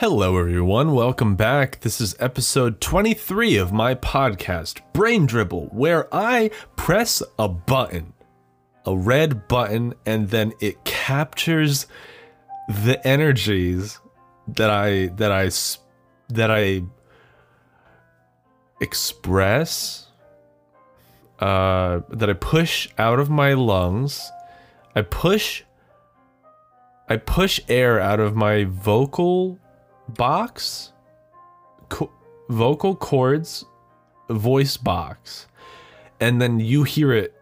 Hello, 0.00 0.38
everyone. 0.38 0.92
Welcome 0.92 1.34
back. 1.34 1.80
This 1.80 2.00
is 2.00 2.14
episode 2.20 2.80
23 2.80 3.56
of 3.56 3.72
my 3.72 3.96
podcast, 3.96 4.80
Brain 4.92 5.26
Dribble, 5.26 5.70
where 5.72 6.06
I 6.14 6.52
press 6.76 7.20
a 7.36 7.48
button, 7.48 8.12
a 8.86 8.96
red 8.96 9.48
button, 9.48 9.94
and 10.06 10.30
then 10.30 10.52
it 10.60 10.84
captures 10.84 11.88
the 12.68 13.04
energies 13.04 13.98
that 14.46 14.70
I 14.70 15.06
that 15.16 15.32
I 15.32 15.50
that 16.28 16.52
I 16.52 16.82
express, 18.80 20.06
uh, 21.40 22.02
that 22.08 22.30
I 22.30 22.34
push 22.34 22.88
out 22.98 23.18
of 23.18 23.30
my 23.30 23.54
lungs. 23.54 24.30
I 24.94 25.02
push 25.02 25.64
I 27.08 27.16
push 27.16 27.58
air 27.68 27.98
out 27.98 28.20
of 28.20 28.36
my 28.36 28.62
vocal 28.62 29.58
box, 30.08 30.92
co- 31.88 32.12
vocal 32.48 32.96
cords, 32.96 33.64
voice 34.30 34.76
box, 34.76 35.46
and 36.20 36.40
then 36.40 36.60
you 36.60 36.84
hear 36.84 37.12
it 37.12 37.34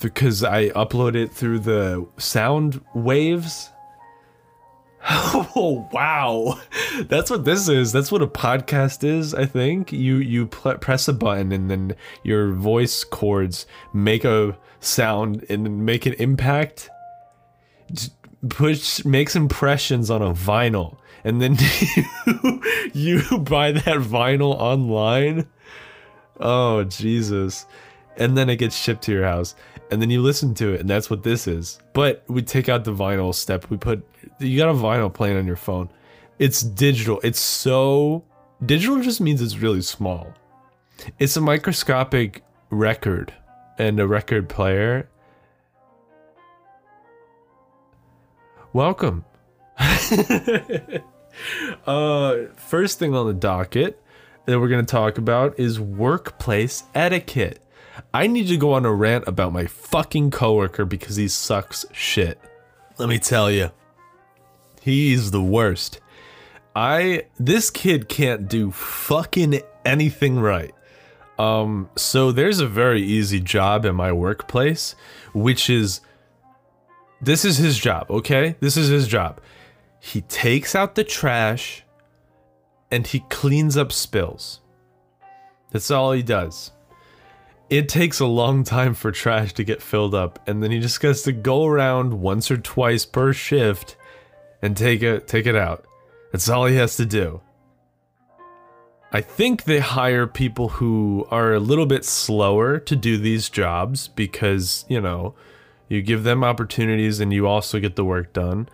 because 0.00 0.44
I 0.44 0.68
upload 0.70 1.14
it 1.14 1.32
through 1.32 1.60
the 1.60 2.06
sound 2.18 2.80
waves. 2.94 3.70
Oh 5.58 5.88
wow, 5.92 6.60
that's 7.04 7.30
what 7.30 7.44
this 7.44 7.68
is. 7.68 7.92
That's 7.92 8.10
what 8.12 8.20
a 8.22 8.26
podcast 8.26 9.04
is. 9.04 9.32
I 9.34 9.46
think 9.46 9.90
you 9.92 10.16
you 10.16 10.46
pl- 10.46 10.76
press 10.78 11.08
a 11.08 11.12
button 11.12 11.52
and 11.52 11.70
then 11.70 11.94
your 12.24 12.52
voice 12.52 13.04
cords 13.04 13.66
make 13.94 14.24
a 14.24 14.58
sound 14.80 15.46
and 15.48 15.86
make 15.86 16.04
an 16.04 16.14
impact 16.14 16.90
push 18.48 19.04
makes 19.04 19.36
impressions 19.36 20.10
on 20.10 20.22
a 20.22 20.32
vinyl. 20.32 20.98
And 21.24 21.40
then 21.40 21.56
you, 22.94 23.20
you 23.20 23.38
buy 23.38 23.72
that 23.72 23.98
vinyl 23.98 24.54
online? 24.54 25.46
Oh 26.38 26.84
jesus. 26.84 27.66
And 28.16 28.36
then 28.36 28.48
it 28.48 28.56
gets 28.56 28.76
shipped 28.76 29.02
to 29.04 29.12
your 29.12 29.24
house. 29.24 29.54
And 29.90 30.00
then 30.00 30.10
you 30.10 30.22
listen 30.22 30.54
to 30.54 30.72
it 30.72 30.80
and 30.80 30.88
that's 30.88 31.10
what 31.10 31.22
this 31.22 31.46
is. 31.46 31.78
But 31.92 32.24
we 32.28 32.42
take 32.42 32.68
out 32.68 32.84
the 32.84 32.92
vinyl 32.92 33.34
step. 33.34 33.68
We 33.70 33.76
put 33.76 34.06
you 34.38 34.58
got 34.58 34.68
a 34.68 34.74
vinyl 34.74 35.12
playing 35.12 35.36
on 35.36 35.46
your 35.46 35.56
phone. 35.56 35.88
It's 36.38 36.62
digital. 36.62 37.20
It's 37.22 37.40
so 37.40 38.24
digital 38.64 39.00
just 39.00 39.20
means 39.20 39.40
it's 39.40 39.58
really 39.58 39.82
small. 39.82 40.32
It's 41.18 41.36
a 41.36 41.40
microscopic 41.40 42.42
record 42.70 43.32
and 43.78 44.00
a 44.00 44.06
record 44.06 44.48
player 44.48 45.08
Welcome. 48.76 49.24
uh, 49.78 49.88
first 52.56 52.98
thing 52.98 53.14
on 53.14 53.26
the 53.26 53.32
docket 53.32 54.02
that 54.44 54.60
we're 54.60 54.68
going 54.68 54.84
to 54.84 54.90
talk 54.90 55.16
about 55.16 55.58
is 55.58 55.80
workplace 55.80 56.84
etiquette. 56.94 57.62
I 58.12 58.26
need 58.26 58.48
to 58.48 58.58
go 58.58 58.74
on 58.74 58.84
a 58.84 58.92
rant 58.92 59.26
about 59.26 59.54
my 59.54 59.64
fucking 59.64 60.30
coworker 60.30 60.84
because 60.84 61.16
he 61.16 61.26
sucks 61.26 61.86
shit. 61.90 62.38
Let 62.98 63.08
me 63.08 63.18
tell 63.18 63.50
you, 63.50 63.70
he's 64.82 65.30
the 65.30 65.42
worst. 65.42 66.00
I 66.74 67.28
this 67.38 67.70
kid 67.70 68.10
can't 68.10 68.46
do 68.46 68.72
fucking 68.72 69.62
anything 69.86 70.38
right. 70.38 70.74
Um, 71.38 71.88
so 71.96 72.30
there's 72.30 72.60
a 72.60 72.68
very 72.68 73.00
easy 73.00 73.40
job 73.40 73.86
in 73.86 73.96
my 73.96 74.12
workplace, 74.12 74.94
which 75.32 75.70
is 75.70 76.02
this 77.20 77.44
is 77.44 77.56
his 77.56 77.78
job, 77.78 78.10
okay? 78.10 78.56
This 78.60 78.76
is 78.76 78.88
his 78.88 79.08
job. 79.08 79.40
He 79.98 80.20
takes 80.22 80.74
out 80.74 80.94
the 80.94 81.04
trash 81.04 81.84
and 82.90 83.06
he 83.06 83.20
cleans 83.28 83.76
up 83.76 83.92
spills. 83.92 84.60
That's 85.70 85.90
all 85.90 86.12
he 86.12 86.22
does. 86.22 86.72
It 87.68 87.88
takes 87.88 88.20
a 88.20 88.26
long 88.26 88.62
time 88.62 88.94
for 88.94 89.10
trash 89.10 89.52
to 89.54 89.64
get 89.64 89.82
filled 89.82 90.14
up, 90.14 90.38
and 90.46 90.62
then 90.62 90.70
he 90.70 90.78
just 90.78 91.00
gets 91.00 91.22
to 91.22 91.32
go 91.32 91.66
around 91.66 92.20
once 92.20 92.48
or 92.48 92.56
twice 92.56 93.04
per 93.04 93.32
shift 93.32 93.96
and 94.62 94.76
take 94.76 95.02
it 95.02 95.26
take 95.26 95.46
it 95.46 95.56
out. 95.56 95.84
That's 96.30 96.48
all 96.48 96.66
he 96.66 96.76
has 96.76 96.96
to 96.96 97.06
do. 97.06 97.40
I 99.12 99.20
think 99.20 99.64
they 99.64 99.80
hire 99.80 100.26
people 100.26 100.68
who 100.68 101.26
are 101.30 101.54
a 101.54 101.60
little 101.60 101.86
bit 101.86 102.04
slower 102.04 102.78
to 102.80 102.94
do 102.94 103.16
these 103.16 103.48
jobs 103.48 104.08
because, 104.08 104.84
you 104.88 105.00
know, 105.00 105.34
you 105.88 106.02
give 106.02 106.24
them 106.24 106.42
opportunities 106.42 107.20
and 107.20 107.32
you 107.32 107.46
also 107.46 107.78
get 107.78 107.96
the 107.96 108.04
work 108.04 108.32
done. 108.32 108.68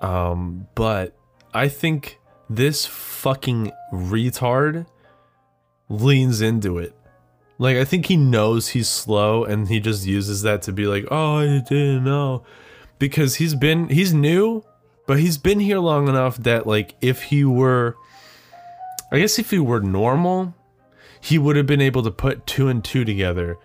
Um, 0.00 0.68
but 0.74 1.16
I 1.54 1.68
think 1.68 2.18
this 2.48 2.86
fucking 2.86 3.72
retard 3.92 4.86
leans 5.88 6.40
into 6.40 6.78
it. 6.78 6.94
Like, 7.58 7.76
I 7.76 7.84
think 7.84 8.06
he 8.06 8.16
knows 8.16 8.68
he's 8.68 8.88
slow 8.88 9.44
and 9.44 9.68
he 9.68 9.78
just 9.78 10.06
uses 10.06 10.42
that 10.42 10.62
to 10.62 10.72
be 10.72 10.86
like, 10.86 11.06
oh, 11.10 11.36
I 11.36 11.60
didn't 11.60 12.04
know. 12.04 12.44
Because 12.98 13.36
he's 13.36 13.54
been, 13.54 13.88
he's 13.88 14.12
new, 14.12 14.64
but 15.06 15.20
he's 15.20 15.38
been 15.38 15.60
here 15.60 15.78
long 15.78 16.08
enough 16.08 16.36
that, 16.38 16.66
like, 16.66 16.94
if 17.00 17.24
he 17.24 17.44
were, 17.44 17.96
I 19.12 19.18
guess 19.18 19.38
if 19.38 19.50
he 19.50 19.58
were 19.58 19.80
normal, 19.80 20.54
he 21.20 21.38
would 21.38 21.56
have 21.56 21.66
been 21.66 21.80
able 21.80 22.02
to 22.02 22.10
put 22.10 22.46
two 22.46 22.68
and 22.68 22.82
two 22.82 23.04
together 23.04 23.58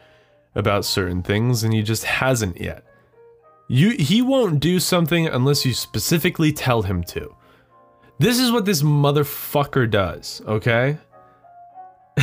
about 0.54 0.86
certain 0.86 1.24
things 1.24 1.64
and 1.64 1.74
he 1.74 1.82
just 1.82 2.04
hasn't 2.04 2.60
yet. 2.60 2.84
You 3.68 3.92
he 3.92 4.22
won't 4.22 4.60
do 4.60 4.80
something 4.80 5.28
unless 5.28 5.66
you 5.66 5.74
specifically 5.74 6.54
tell 6.54 6.84
him 6.84 7.04
to. 7.06 7.36
This 8.20 8.40
is 8.40 8.52
what 8.52 8.66
this 8.66 8.82
motherfucker 8.82 9.90
does, 9.90 10.42
okay? 10.48 10.98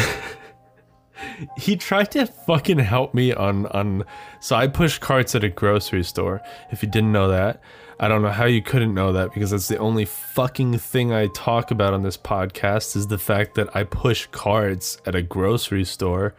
he 1.59 1.77
tried 1.77 2.11
to 2.13 2.27
fucking 2.27 2.79
help 2.79 3.15
me 3.15 3.33
on 3.33 3.67
on 3.67 4.05
so 4.41 4.57
I 4.57 4.67
push 4.69 4.99
carts 4.99 5.35
at 5.35 5.45
a 5.45 5.49
grocery 5.49 6.03
store. 6.03 6.41
If 6.71 6.83
you 6.83 6.89
didn't 6.89 7.13
know 7.13 7.29
that, 7.29 7.61
I 8.01 8.09
don't 8.09 8.23
know 8.23 8.31
how 8.31 8.47
you 8.47 8.63
couldn't 8.63 8.95
know 8.95 9.13
that 9.13 9.33
because 9.35 9.51
that's 9.51 9.69
the 9.69 9.79
only 9.79 10.05
fucking 10.05 10.79
thing 10.79 11.13
I 11.13 11.29
talk 11.29 11.71
about 11.71 11.95
on 11.95 12.03
this 12.03 12.17
podcast 12.17 12.97
is 12.97 13.07
the 13.07 13.19
fact 13.19 13.55
that 13.55 13.75
I 13.77 13.85
push 13.85 14.27
carts 14.33 14.99
at 15.07 15.15
a 15.15 15.23
grocery 15.23 15.85
store. 15.85 16.35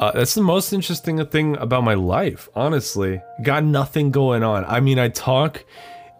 Uh, 0.00 0.10
that's 0.12 0.34
the 0.34 0.40
most 0.40 0.72
interesting 0.72 1.22
thing 1.26 1.58
about 1.58 1.84
my 1.84 1.92
life, 1.92 2.48
honestly. 2.54 3.20
Got 3.42 3.64
nothing 3.64 4.10
going 4.10 4.42
on. 4.42 4.64
I 4.64 4.80
mean, 4.80 4.98
I 4.98 5.08
talk 5.08 5.66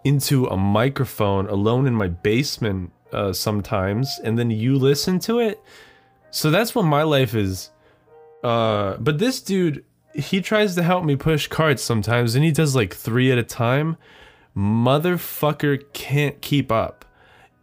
into 0.03 0.45
a 0.45 0.55
microphone 0.55 1.47
alone 1.49 1.87
in 1.87 1.95
my 1.95 2.07
basement 2.07 2.91
uh, 3.11 3.33
sometimes, 3.33 4.19
and 4.23 4.37
then 4.37 4.51
you 4.51 4.77
listen 4.77 5.17
to 5.21 5.39
it. 5.39 5.59
So 6.29 6.51
that's 6.51 6.75
what 6.75 6.83
my 6.83 7.01
life 7.01 7.33
is. 7.33 7.71
Uh, 8.43 8.97
but 8.97 9.17
this 9.17 9.41
dude, 9.41 9.83
he 10.13 10.41
tries 10.41 10.75
to 10.75 10.83
help 10.83 11.03
me 11.03 11.15
push 11.15 11.47
carts 11.47 11.81
sometimes, 11.81 12.35
and 12.35 12.45
he 12.45 12.51
does 12.51 12.75
like 12.75 12.93
three 12.93 13.31
at 13.31 13.39
a 13.39 13.43
time. 13.43 13.97
Motherfucker 14.55 15.91
can't 15.91 16.39
keep 16.39 16.71
up. 16.71 17.03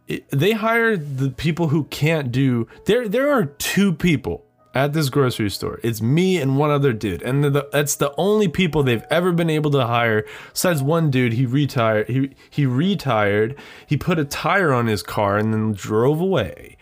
It, 0.09 0.29
they 0.31 0.51
hire 0.51 0.97
the 0.97 1.29
people 1.29 1.69
who 1.69 1.85
can't 1.85 2.29
do. 2.29 2.67
There, 2.85 3.07
there 3.07 3.31
are 3.31 3.45
two 3.45 3.93
people 3.93 4.48
at 4.73 4.93
this 4.93 5.09
grocery 5.09 5.49
store. 5.49 5.79
It's 5.83 6.01
me 6.01 6.37
and 6.37 6.57
one 6.57 6.69
other 6.69 6.93
dude, 6.93 7.21
and 7.21 7.43
the, 7.43 7.67
that's 7.71 7.95
the 7.95 8.13
only 8.17 8.47
people 8.47 8.83
they've 8.83 9.05
ever 9.09 9.31
been 9.31 9.49
able 9.49 9.71
to 9.71 9.87
hire. 9.87 10.25
Besides 10.53 10.81
one 10.81 11.09
dude, 11.09 11.33
he 11.33 11.45
retired. 11.45 12.07
He 12.07 12.35
he 12.49 12.65
retired. 12.65 13.57
He 13.87 13.97
put 13.97 14.19
a 14.19 14.25
tire 14.25 14.71
on 14.71 14.87
his 14.87 15.03
car 15.03 15.37
and 15.37 15.53
then 15.53 15.73
drove 15.73 16.21
away. 16.21 16.77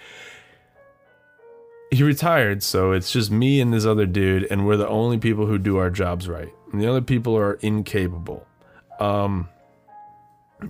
He 1.89 2.03
retired, 2.03 2.63
so 2.63 2.91
it's 2.91 3.11
just 3.11 3.31
me 3.31 3.61
and 3.61 3.73
this 3.73 3.85
other 3.85 4.05
dude, 4.05 4.45
and 4.51 4.67
we're 4.67 4.75
the 4.75 4.89
only 4.89 5.17
people 5.17 5.45
who 5.45 5.57
do 5.57 5.77
our 5.77 5.89
jobs 5.89 6.27
right. 6.27 6.53
And 6.71 6.81
the 6.81 6.87
other 6.87 7.01
people 7.01 7.37
are 7.37 7.53
incapable. 7.53 8.45
Um, 8.99 9.47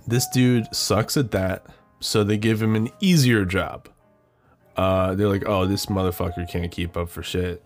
this 0.06 0.28
dude 0.32 0.72
sucks 0.72 1.16
at 1.16 1.32
that, 1.32 1.66
so 1.98 2.22
they 2.22 2.36
give 2.36 2.62
him 2.62 2.76
an 2.76 2.90
easier 3.00 3.44
job 3.44 3.88
uh, 4.78 5.16
they're 5.16 5.28
like, 5.28 5.42
oh, 5.44 5.66
this 5.66 5.86
motherfucker 5.86 6.48
can't 6.48 6.70
keep 6.70 6.96
up 6.96 7.08
for 7.08 7.22
shit. 7.22 7.62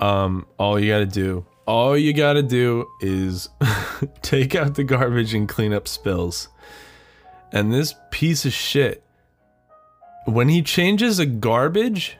Um, 0.00 0.46
all 0.58 0.80
you 0.80 0.90
gotta 0.90 1.06
do, 1.06 1.44
all 1.66 1.96
you 1.96 2.14
gotta 2.14 2.42
do 2.42 2.86
is 3.02 3.50
take 4.22 4.54
out 4.54 4.74
the 4.74 4.82
garbage 4.82 5.34
and 5.34 5.46
clean 5.46 5.74
up 5.74 5.86
spills. 5.86 6.48
And 7.52 7.72
this 7.72 7.94
piece 8.10 8.46
of 8.46 8.54
shit, 8.54 9.04
when 10.24 10.48
he 10.48 10.62
changes 10.62 11.18
a 11.18 11.26
garbage, 11.26 12.16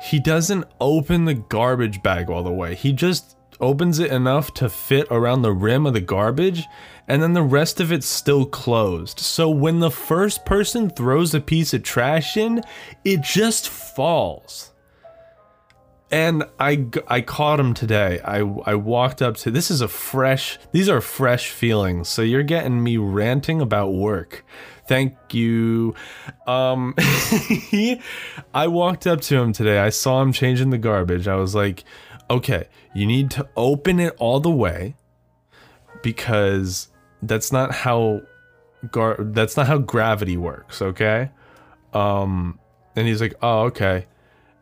he 0.00 0.18
doesn't 0.18 0.64
open 0.80 1.26
the 1.26 1.34
garbage 1.34 2.02
bag 2.02 2.30
all 2.30 2.42
the 2.42 2.50
way. 2.50 2.74
He 2.74 2.94
just 2.94 3.36
opens 3.60 3.98
it 3.98 4.10
enough 4.10 4.54
to 4.54 4.68
fit 4.68 5.06
around 5.10 5.42
the 5.42 5.52
rim 5.52 5.86
of 5.86 5.94
the 5.94 6.00
garbage, 6.00 6.64
and 7.06 7.22
then 7.22 7.32
the 7.32 7.42
rest 7.42 7.80
of 7.80 7.90
it's 7.90 8.06
still 8.06 8.44
closed. 8.44 9.18
So 9.18 9.48
when 9.48 9.80
the 9.80 9.90
first 9.90 10.44
person 10.44 10.90
throws 10.90 11.34
a 11.34 11.40
piece 11.40 11.72
of 11.72 11.82
trash 11.82 12.36
in, 12.36 12.62
it 13.04 13.22
just 13.22 13.68
falls. 13.68 14.72
And 16.10 16.44
I, 16.58 16.86
I 17.06 17.20
caught 17.20 17.60
him 17.60 17.74
today. 17.74 18.20
I, 18.24 18.38
I 18.38 18.74
walked 18.76 19.20
up 19.20 19.36
to 19.38 19.50
this 19.50 19.70
is 19.70 19.82
a 19.82 19.88
fresh, 19.88 20.58
these 20.72 20.88
are 20.88 21.02
fresh 21.02 21.50
feelings. 21.50 22.08
So 22.08 22.22
you're 22.22 22.42
getting 22.42 22.82
me 22.82 22.96
ranting 22.96 23.60
about 23.60 23.92
work. 23.92 24.44
Thank 24.86 25.14
you. 25.32 25.94
Um, 26.46 26.94
I 28.54 28.68
walked 28.68 29.06
up 29.06 29.20
to 29.22 29.36
him 29.36 29.52
today. 29.52 29.78
I 29.78 29.90
saw 29.90 30.22
him 30.22 30.32
changing 30.32 30.70
the 30.70 30.78
garbage. 30.78 31.28
I 31.28 31.36
was 31.36 31.54
like, 31.54 31.84
okay, 32.30 32.68
you 32.94 33.06
need 33.06 33.30
to 33.32 33.48
open 33.56 34.00
it 34.00 34.14
all 34.18 34.40
the 34.40 34.50
way 34.50 34.96
because 36.02 36.88
that's 37.22 37.50
not 37.52 37.72
how 37.72 38.22
gar 38.90 39.16
that's 39.18 39.56
not 39.56 39.66
how 39.66 39.78
gravity 39.78 40.36
works, 40.36 40.80
okay? 40.82 41.30
Um, 41.92 42.58
and 42.96 43.06
he's 43.06 43.20
like, 43.20 43.34
oh, 43.42 43.62
okay. 43.62 44.06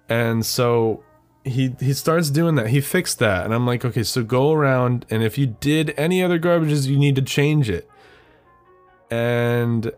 And 0.08 0.44
so 0.44 1.02
he 1.44 1.74
he 1.80 1.92
starts 1.92 2.30
doing 2.30 2.54
that. 2.56 2.68
He 2.68 2.80
fixed 2.80 3.18
that, 3.18 3.44
and 3.44 3.54
I'm 3.54 3.66
like, 3.66 3.84
okay, 3.84 4.02
so 4.02 4.22
go 4.22 4.52
around, 4.52 5.06
and 5.10 5.22
if 5.22 5.38
you 5.38 5.46
did 5.46 5.94
any 5.96 6.22
other 6.22 6.38
garbages, 6.38 6.86
you 6.86 6.96
need 6.96 7.16
to 7.16 7.22
change 7.22 7.70
it. 7.70 7.88
And 9.10 9.92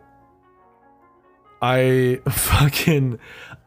I 1.61 2.21
fucking 2.29 3.19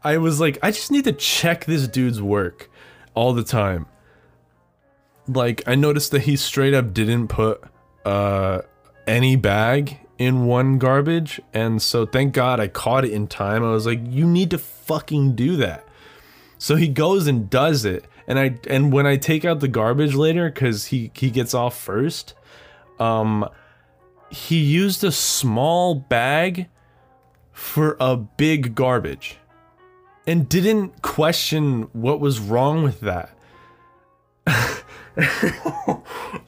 I 0.04 0.18
was 0.18 0.40
like, 0.40 0.58
I 0.62 0.70
just 0.70 0.90
need 0.90 1.04
to 1.04 1.12
check 1.12 1.64
this 1.64 1.86
dude's 1.86 2.20
work 2.20 2.70
all 3.14 3.32
the 3.32 3.44
time. 3.44 3.86
Like 5.32 5.62
I 5.66 5.74
noticed 5.74 6.10
that 6.12 6.22
he 6.22 6.36
straight 6.36 6.74
up 6.74 6.92
didn't 6.92 7.28
put 7.28 7.62
uh 8.04 8.62
any 9.06 9.36
bag 9.36 9.98
in 10.18 10.46
one 10.46 10.78
garbage, 10.78 11.40
and 11.52 11.82
so 11.82 12.06
thank 12.06 12.32
God 12.32 12.60
I 12.60 12.68
caught 12.68 13.04
it 13.04 13.12
in 13.12 13.26
time. 13.26 13.64
I 13.64 13.70
was 13.70 13.86
like, 13.86 14.00
you 14.04 14.26
need 14.26 14.50
to 14.50 14.58
fucking 14.58 15.34
do 15.34 15.56
that. 15.56 15.86
So 16.58 16.76
he 16.76 16.86
goes 16.88 17.26
and 17.26 17.50
does 17.50 17.84
it. 17.84 18.04
And 18.26 18.38
I 18.38 18.58
and 18.68 18.92
when 18.92 19.06
I 19.06 19.16
take 19.16 19.44
out 19.44 19.60
the 19.60 19.68
garbage 19.68 20.14
later 20.14 20.50
cuz 20.50 20.86
he 20.86 21.10
he 21.14 21.30
gets 21.30 21.54
off 21.54 21.76
first, 21.78 22.34
um 23.00 23.48
he 24.30 24.58
used 24.58 25.04
a 25.04 25.12
small 25.12 25.94
bag 25.94 26.68
for 27.52 27.96
a 28.00 28.16
big 28.16 28.74
garbage 28.74 29.38
and 30.26 30.48
didn't 30.48 31.02
question 31.02 31.88
what 31.92 32.20
was 32.20 32.40
wrong 32.40 32.82
with 32.82 33.00
that. 33.00 33.36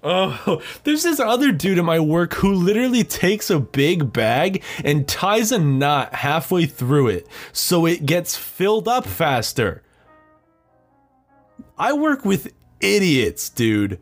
oh, 0.02 0.62
there's 0.84 1.02
this 1.02 1.20
other 1.20 1.52
dude 1.52 1.78
at 1.78 1.84
my 1.84 2.00
work 2.00 2.34
who 2.34 2.54
literally 2.54 3.04
takes 3.04 3.50
a 3.50 3.60
big 3.60 4.12
bag 4.12 4.62
and 4.84 5.06
ties 5.06 5.52
a 5.52 5.58
knot 5.58 6.14
halfway 6.14 6.66
through 6.66 7.08
it 7.08 7.26
so 7.52 7.86
it 7.86 8.06
gets 8.06 8.36
filled 8.36 8.88
up 8.88 9.06
faster. 9.06 9.82
I 11.76 11.92
work 11.92 12.24
with 12.24 12.52
idiots, 12.80 13.50
dude. 13.50 14.00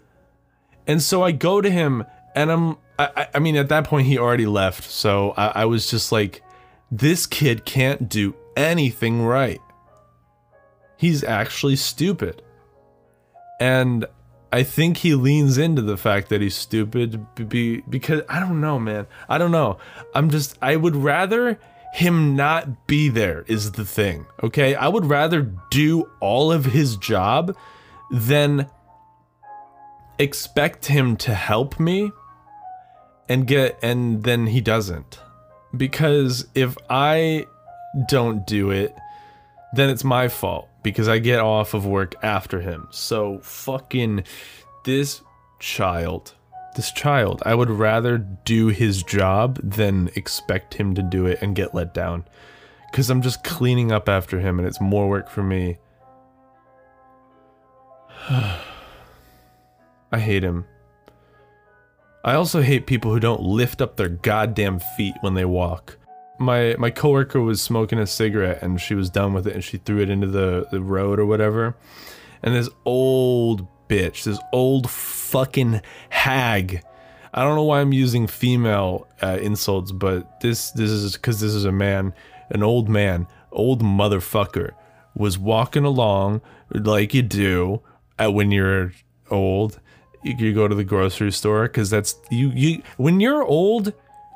And 0.87 1.03
so 1.03 1.23
I 1.23 1.33
go 1.33 1.61
to 1.61 1.71
him 1.71 2.05
and 2.35 2.51
I'm, 2.51 2.77
I, 2.99 3.29
I 3.35 3.39
mean, 3.39 3.57
at 3.57 3.69
that 3.71 3.85
point 3.85 4.07
he 4.07 4.19
already 4.19 4.47
left. 4.47 4.85
So 4.85 5.33
I, 5.37 5.63
I 5.63 5.65
was 5.65 5.91
just 5.91 6.13
like, 6.13 6.43
this 6.91 7.27
kid 7.27 7.65
can't 7.65 8.09
do 8.09 8.35
anything 8.57 9.23
right. 9.25 9.61
He's 10.97 11.25
actually 11.25 11.77
stupid. 11.77 12.43
And 13.59 14.07
I 14.53 14.65
think 14.65 14.99
he 14.99 15.15
leans 15.15 15.57
into 15.57 15.81
the 15.81 15.97
fact 15.97 16.29
that 16.29 16.43
he's 16.43 16.55
stupid 16.55 17.27
be, 17.49 17.81
because 17.81 18.21
I 18.29 18.39
don't 18.39 18.61
know, 18.61 18.79
man. 18.79 19.07
I 19.27 19.39
don't 19.39 19.51
know. 19.51 19.79
I'm 20.15 20.29
just, 20.29 20.59
I 20.61 20.77
would 20.77 20.95
rather 20.95 21.59
him 21.95 22.37
not 22.37 22.87
be 22.87 23.09
there 23.09 23.45
is 23.49 23.73
the 23.73 23.87
thing. 23.87 24.27
Okay, 24.43 24.75
I 24.75 24.89
would 24.89 25.07
rather 25.07 25.41
do 25.71 26.11
all 26.21 26.53
of 26.53 26.67
his 26.67 26.97
job 26.99 27.57
than 28.11 28.69
expect 30.19 30.87
him 30.87 31.17
to 31.17 31.35
help 31.35 31.81
me 31.81 32.13
and 33.29 33.47
get 33.47 33.79
and 33.83 34.23
then 34.23 34.47
he 34.47 34.61
doesn't. 34.61 35.19
Because 35.75 36.47
if 36.55 36.77
I 36.91 37.47
don't 38.07 38.47
do 38.47 38.71
it, 38.71 38.95
then 39.75 39.89
it's 39.89 40.05
my 40.05 40.29
fault 40.29 40.69
because 40.83 41.09
I 41.09 41.19
get 41.19 41.41
off 41.41 41.75
of 41.75 41.87
work 41.87 42.15
after 42.23 42.61
him. 42.61 42.89
So 42.91 43.39
fucking 43.43 44.25
this 44.85 45.23
child 45.59 46.35
this 46.75 46.93
child. 46.93 47.43
I 47.45 47.55
would 47.55 47.71
rather 47.71 48.19
do 48.19 48.69
his 48.69 49.03
job 49.03 49.59
than 49.63 50.11
expect 50.15 50.75
him 50.75 50.95
to 50.95 51.03
do 51.03 51.27
it 51.27 51.41
and 51.43 51.55
get 51.55 51.75
let 51.75 51.95
down. 51.95 52.25
Because 52.91 53.11
I'm 53.11 53.23
just 53.23 53.45
cleaning 53.45 53.93
up 53.93 54.09
after 54.09 54.41
him 54.41 54.59
and 54.59 54.67
it's 54.67 54.81
more 54.81 55.09
work 55.09 55.29
for 55.29 55.43
me. 55.43 55.79
I 58.29 60.19
hate 60.19 60.43
him. 60.45 60.67
I 62.25 62.35
also 62.35 62.63
hate 62.63 62.87
people 62.87 63.13
who 63.13 63.19
don't 63.19 63.43
lift 63.43 63.81
up 63.81 63.97
their 63.97 64.09
goddamn 64.09 64.79
feet 64.97 65.15
when 65.23 65.35
they 65.35 65.45
walk. 65.45 65.99
My 66.43 66.77
my 66.79 66.91
coworker 66.91 67.41
was 67.41 67.63
smoking 67.63 67.99
a 67.99 68.07
cigarette 68.07 68.63
and 68.63 68.81
she 68.81 68.95
was 68.95 69.11
done 69.11 69.33
with 69.33 69.47
it 69.47 69.55
and 69.55 69.65
she 69.65 69.79
threw 69.79 70.01
it 70.01 70.11
into 70.11 70.27
the, 70.27 70.67
the 70.71 70.81
road 70.81 71.19
or 71.19 71.27
whatever. 71.27 71.77
And 72.43 72.55
this 72.55 72.69
old 72.85 73.67
bitch, 73.89 74.25
this 74.25 74.39
old 74.53 74.91
fucking 74.91 75.81
hag. 76.11 76.83
I 77.35 77.43
don't 77.45 77.55
know 77.55 77.65
why 77.65 77.81
I'm 77.81 77.93
using 77.93 78.27
female 78.27 79.07
uh, 79.23 79.39
insults, 79.41 79.93
but 79.93 80.41
this 80.41 80.71
this 80.73 80.91
is 80.91 81.13
because 81.13 81.41
this 81.41 81.55
is 81.55 81.65
a 81.65 81.73
man, 81.73 82.13
an 82.51 82.63
old 82.63 82.89
man, 82.89 83.27
old 83.51 83.83
motherfucker, 83.83 84.73
was 85.15 85.39
walking 85.39 85.85
along 85.85 86.43
like 86.75 87.15
you 87.15 87.23
do 87.23 87.83
uh, 88.19 88.31
when 88.31 88.51
you're 88.51 88.93
old. 89.31 89.81
You, 90.23 90.35
you 90.37 90.55
go 90.55 90.69
to 90.69 90.75
the 90.75 90.85
grocery 90.85 91.33
store 91.33 91.63
because 91.65 91.91
that's 91.91 92.17
you 92.31 92.51
you 92.51 92.83
when 92.97 93.21
you're 93.21 93.43
old, 93.43 93.93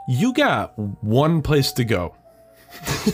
you 0.06 0.32
got 0.32 0.78
one 0.78 1.42
place 1.42 1.72
to 1.72 1.84
go. 1.84 2.14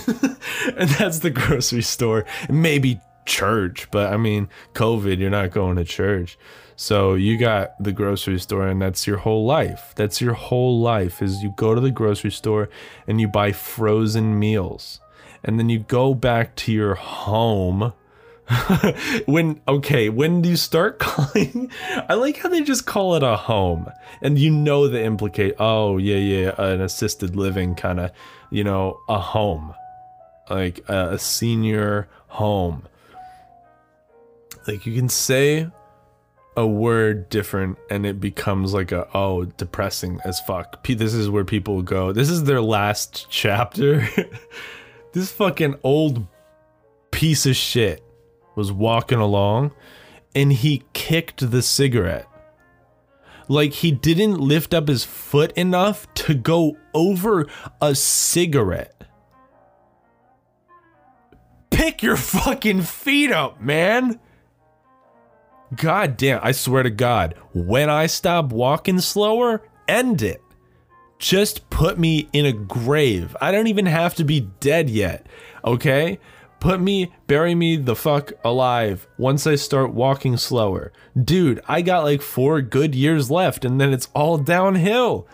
and 0.76 0.88
that's 0.90 1.20
the 1.20 1.30
grocery 1.30 1.82
store. 1.82 2.24
Maybe 2.50 3.00
church, 3.24 3.90
but 3.90 4.12
I 4.12 4.16
mean, 4.16 4.48
COVID, 4.74 5.18
you're 5.18 5.30
not 5.30 5.50
going 5.50 5.76
to 5.76 5.84
church. 5.84 6.38
So 6.76 7.14
you 7.14 7.36
got 7.38 7.80
the 7.82 7.92
grocery 7.92 8.40
store 8.40 8.66
and 8.66 8.80
that's 8.80 9.06
your 9.06 9.18
whole 9.18 9.46
life. 9.46 9.92
That's 9.94 10.20
your 10.20 10.34
whole 10.34 10.80
life 10.80 11.22
is 11.22 11.42
you 11.42 11.52
go 11.56 11.74
to 11.74 11.80
the 11.80 11.90
grocery 11.90 12.32
store 12.32 12.68
and 13.06 13.20
you 13.20 13.28
buy 13.28 13.52
frozen 13.52 14.38
meals. 14.38 15.00
And 15.44 15.58
then 15.58 15.68
you 15.68 15.80
go 15.80 16.14
back 16.14 16.54
to 16.56 16.72
your 16.72 16.94
home 16.94 17.92
when 19.26 19.60
okay, 19.68 20.08
when 20.08 20.42
do 20.42 20.48
you 20.48 20.56
start 20.56 20.98
calling 20.98 21.70
I 22.08 22.14
like 22.14 22.38
how 22.38 22.48
they 22.48 22.62
just 22.62 22.86
call 22.86 23.14
it 23.14 23.22
a 23.22 23.36
home 23.36 23.90
and 24.20 24.38
you 24.38 24.50
know 24.50 24.88
the 24.88 25.02
implicate 25.02 25.54
oh 25.58 25.96
yeah 25.96 26.16
yeah 26.16 26.54
an 26.62 26.80
assisted 26.80 27.36
living 27.36 27.74
kind 27.74 28.00
of, 28.00 28.10
you 28.50 28.64
know, 28.64 28.98
a 29.08 29.18
home. 29.18 29.74
Like 30.50 30.84
a, 30.88 31.10
a 31.12 31.18
senior 31.18 32.08
home 32.26 32.82
like 34.66 34.86
you 34.86 34.94
can 34.94 35.08
say 35.08 35.68
a 36.56 36.66
word 36.66 37.28
different 37.30 37.78
and 37.90 38.04
it 38.04 38.20
becomes 38.20 38.74
like 38.74 38.92
a 38.92 39.08
oh 39.14 39.44
depressing 39.44 40.20
as 40.24 40.40
fuck. 40.40 40.86
This 40.86 41.14
is 41.14 41.30
where 41.30 41.44
people 41.44 41.82
go. 41.82 42.12
This 42.12 42.28
is 42.28 42.44
their 42.44 42.60
last 42.60 43.26
chapter. 43.30 44.06
this 45.12 45.30
fucking 45.32 45.76
old 45.82 46.26
piece 47.10 47.46
of 47.46 47.56
shit 47.56 48.02
was 48.54 48.72
walking 48.72 49.18
along 49.18 49.72
and 50.34 50.52
he 50.52 50.84
kicked 50.92 51.50
the 51.50 51.62
cigarette. 51.62 52.26
Like 53.48 53.72
he 53.72 53.90
didn't 53.90 54.38
lift 54.38 54.72
up 54.72 54.88
his 54.88 55.04
foot 55.04 55.52
enough 55.52 56.12
to 56.14 56.34
go 56.34 56.76
over 56.94 57.46
a 57.80 57.94
cigarette. 57.94 59.04
Pick 61.70 62.02
your 62.02 62.16
fucking 62.16 62.82
feet 62.82 63.32
up, 63.32 63.60
man. 63.60 64.20
God 65.74 66.16
damn, 66.16 66.40
I 66.42 66.52
swear 66.52 66.82
to 66.82 66.90
God, 66.90 67.34
when 67.54 67.88
I 67.88 68.06
stop 68.06 68.52
walking 68.52 69.00
slower, 69.00 69.62
end 69.88 70.22
it. 70.22 70.42
Just 71.18 71.70
put 71.70 71.98
me 71.98 72.28
in 72.32 72.44
a 72.44 72.52
grave. 72.52 73.36
I 73.40 73.52
don't 73.52 73.68
even 73.68 73.86
have 73.86 74.14
to 74.16 74.24
be 74.24 74.40
dead 74.60 74.90
yet, 74.90 75.26
okay? 75.64 76.18
Put 76.62 76.80
me, 76.80 77.12
bury 77.26 77.56
me 77.56 77.74
the 77.74 77.96
fuck 77.96 78.30
alive 78.44 79.08
once 79.18 79.48
I 79.48 79.56
start 79.56 79.94
walking 79.94 80.36
slower. 80.36 80.92
Dude, 81.20 81.60
I 81.66 81.82
got 81.82 82.04
like 82.04 82.22
four 82.22 82.62
good 82.62 82.94
years 82.94 83.32
left 83.32 83.64
and 83.64 83.80
then 83.80 83.92
it's 83.92 84.08
all 84.14 84.38
downhill. 84.38 85.26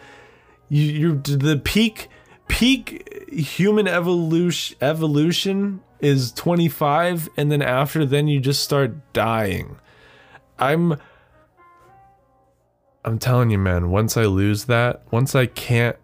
You, 0.70 0.84
you're 0.84 1.16
the 1.16 1.60
peak, 1.62 2.08
peak 2.48 3.28
human 3.30 3.86
evolution, 3.86 4.78
evolution 4.80 5.80
is 6.00 6.32
25 6.32 7.28
and 7.36 7.52
then 7.52 7.60
after 7.60 8.06
then 8.06 8.26
you 8.26 8.40
just 8.40 8.64
start 8.64 9.12
dying. 9.12 9.76
I'm 10.58 10.96
I'm 13.04 13.18
telling 13.18 13.50
you, 13.50 13.58
man, 13.58 13.90
once 13.90 14.16
I 14.16 14.24
lose 14.24 14.64
that, 14.64 15.02
once 15.10 15.34
I 15.34 15.44
can't 15.44 15.98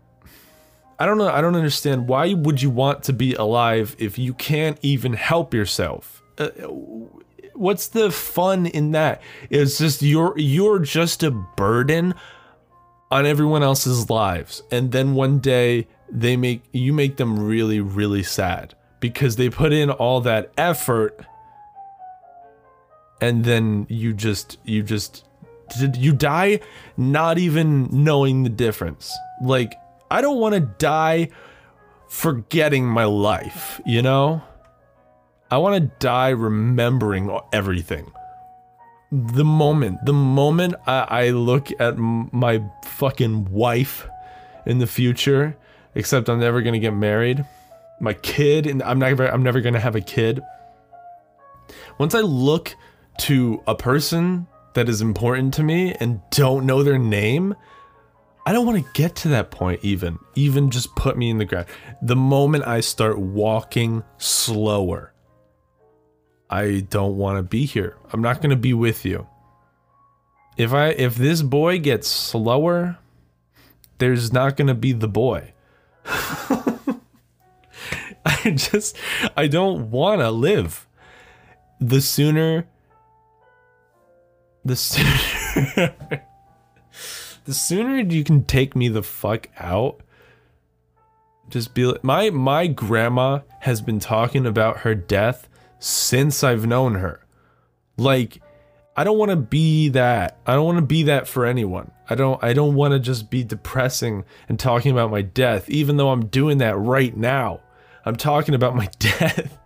I 0.99 1.07
don't 1.07 1.19
know, 1.19 1.29
I 1.29 1.41
don't 1.41 1.57
understand 1.57 2.09
why 2.09 2.35
would 2.35 2.63
you 2.63 2.71
want 2.71 3.03
to 3.05 3.13
be 3.13 3.35
alive 3.35 3.97
if 3.99 4.19
you 4.19 4.35
can't 4.35 4.79
even 4.83 5.15
help 5.15 5.53
yourself? 5.53 6.23
Uh, 6.39 6.49
what's 7.55 7.89
the 7.89 8.11
fun 8.11 8.67
in 8.67 8.93
that? 8.93 9.21
It's 9.51 9.79
just 9.79 10.03
you're 10.03 10.39
you're 10.39 10.79
just 10.79 11.23
a 11.23 11.31
burden 11.31 12.15
on 13.11 13.27
everyone 13.27 13.63
else's 13.63 14.11
lives. 14.11 14.63
And 14.71 14.93
then 14.93 15.15
one 15.15 15.39
day 15.39 15.87
they 16.11 16.37
make 16.37 16.63
you 16.73 16.93
make 16.93 17.17
them 17.17 17.39
really 17.39 17.81
really 17.81 18.23
sad 18.23 18.75
because 19.01 19.37
they 19.37 19.51
put 19.51 19.73
in 19.73 19.91
all 19.91 20.21
that 20.21 20.53
effort 20.57 21.27
and 23.21 23.45
then 23.45 23.87
you 23.89 24.13
just 24.13 24.59
you 24.65 24.83
just 24.83 25.25
you 25.95 26.13
die 26.13 26.61
not 26.97 27.39
even 27.39 27.89
knowing 27.91 28.43
the 28.43 28.51
difference 28.51 29.17
like 29.43 29.75
i 30.14 30.21
don't 30.21 30.38
want 30.38 30.54
to 30.54 30.61
die 30.61 31.28
forgetting 32.09 32.87
my 32.87 33.04
life 33.04 33.80
you 33.85 34.00
know? 34.00 34.40
I 35.50 35.59
want 35.59 35.76
to 35.76 35.90
die 35.99 36.30
remembering 36.30 37.30
everything. 37.52 38.11
The 39.12 39.44
moment 39.44 40.04
the 40.04 40.12
moment 40.12 40.75
i, 40.87 41.26
I 41.26 41.30
look 41.30 41.68
at 41.80 41.97
my 41.97 42.62
fucking 42.85 43.52
wife 43.52 44.09
in 44.66 44.78
the 44.78 44.87
future 44.87 45.56
except 45.94 46.28
i'm 46.28 46.40
never 46.40 46.62
gonna 46.62 46.80
get 46.80 46.94
married. 46.94 47.44
My 48.00 48.14
kid 48.14 48.66
and 48.66 48.83
i'm 48.83 48.99
never 48.99 49.28
i'm 49.28 49.42
never 49.42 49.61
gonna 49.61 49.78
have 49.78 49.94
a 49.94 50.00
kid. 50.00 50.40
Once 51.99 52.14
i 52.14 52.21
look 52.21 52.75
to 53.18 53.62
a 53.68 53.75
person 53.75 54.49
that 54.75 54.88
is 54.88 55.00
important 55.00 55.54
to 55.54 55.62
me 55.62 55.94
and 56.00 56.21
don't 56.30 56.66
know 56.66 56.83
their 56.83 56.99
name, 56.99 57.54
I 58.47 58.53
don't 58.53 58.67
want 58.67 58.85
to 58.85 58.93
get 58.93 59.17
to 59.17 59.29
that 59.29 59.51
point 59.51 59.81
even. 59.83 60.19
Even 60.35 60.71
just 60.71 60.95
put 60.95 61.17
me 61.17 61.31
in 61.31 61.39
the 61.39 61.47
ground. 61.47 61.67
The 62.03 62.17
moment 62.17 62.67
I 62.67 62.81
start 62.81 63.19
walking 63.19 64.03
slower, 64.19 65.15
I 66.51 66.87
don't 66.91 67.17
want 67.17 67.39
to 67.39 67.43
be 67.43 67.65
here. 67.65 67.97
I'm 68.13 68.21
not 68.21 68.43
going 68.43 68.51
to 68.51 68.57
be 68.57 68.75
with 68.75 69.07
you. 69.07 69.27
If 70.57 70.73
I 70.73 70.91
if 70.91 71.17
this 71.17 71.43
boy 71.43 71.79
gets 71.79 72.07
slower, 72.07 72.99
there's 73.99 74.33
not 74.33 74.57
going 74.57 74.69
to 74.69 74.75
be 74.75 74.93
the 74.93 75.09
boy. 75.09 75.53
I 76.05 76.93
just 78.55 78.97
I 79.37 79.47
don't 79.47 79.91
want 79.91 80.21
to 80.21 80.31
live. 80.31 80.87
The 81.81 82.01
sooner 82.01 82.67
the 84.65 84.77
sooner 84.77 85.95
the 87.45 87.55
sooner 87.55 87.99
you 87.99 88.25
can 88.25 88.45
take 88.45 88.75
me 88.75 88.89
the 88.89 89.03
fuck 89.03 89.49
out 89.59 90.01
just 91.49 91.75
be 91.75 91.87
like 91.87 92.03
my 92.03 92.31
my 92.31 92.67
grandma 92.67 93.41
has 93.61 93.81
been 93.81 94.01
talking 94.01 94.47
about 94.47 94.79
her 94.79 94.95
death 94.95 95.49
since 95.79 96.43
I've 96.43 96.67
known 96.67 96.95
her. 96.97 97.25
Like 97.97 98.41
I 98.97 99.05
don't 99.05 99.19
want 99.19 99.31
to 99.31 99.37
be 99.37 99.91
that 99.91 100.39
I 100.47 100.55
don't 100.55 100.65
want 100.65 100.79
to 100.79 100.87
be 100.87 101.05
that 101.05 101.29
for 101.29 101.45
anyone. 101.45 101.91
I 102.09 102.15
don't 102.15 102.43
I 102.43 102.53
don't 102.53 102.75
want 102.75 102.93
to 102.93 102.99
just 102.99 103.31
be 103.31 103.45
depressing 103.45 104.25
and 104.49 104.59
talking 104.59 104.93
about 104.93 105.11
my 105.11 105.23
death 105.23 105.69
even 105.69 105.97
though 105.97 106.11
I'm 106.11 106.27
doing 106.27 106.59
that 106.59 106.77
right 106.77 107.17
now. 107.17 107.61
I'm 108.05 108.17
talking 108.17 108.55
about 108.55 108.75
my 108.75 108.89
death. 108.99 109.59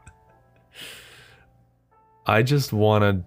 I 2.26 2.42
just 2.42 2.72
want 2.72 3.02
to 3.02 3.24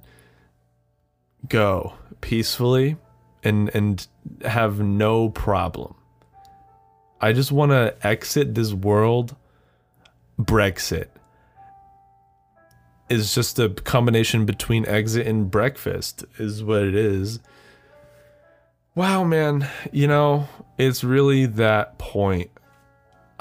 go 1.47 1.93
peacefully 2.21 2.97
and 3.43 3.69
and 3.75 4.07
have 4.43 4.79
no 4.79 5.29
problem. 5.29 5.95
I 7.19 7.33
just 7.33 7.51
want 7.51 7.71
to 7.71 7.95
exit 8.01 8.55
this 8.55 8.73
world. 8.73 9.35
Brexit 10.39 11.07
is 13.09 13.35
just 13.35 13.59
a 13.59 13.69
combination 13.69 14.45
between 14.45 14.87
exit 14.87 15.27
and 15.27 15.51
breakfast 15.51 16.23
is 16.39 16.63
what 16.63 16.81
it 16.81 16.95
is. 16.95 17.39
Wow, 18.95 19.23
man, 19.23 19.67
you 19.91 20.07
know, 20.07 20.47
it's 20.77 21.03
really 21.03 21.45
that 21.45 21.97
point 21.97 22.51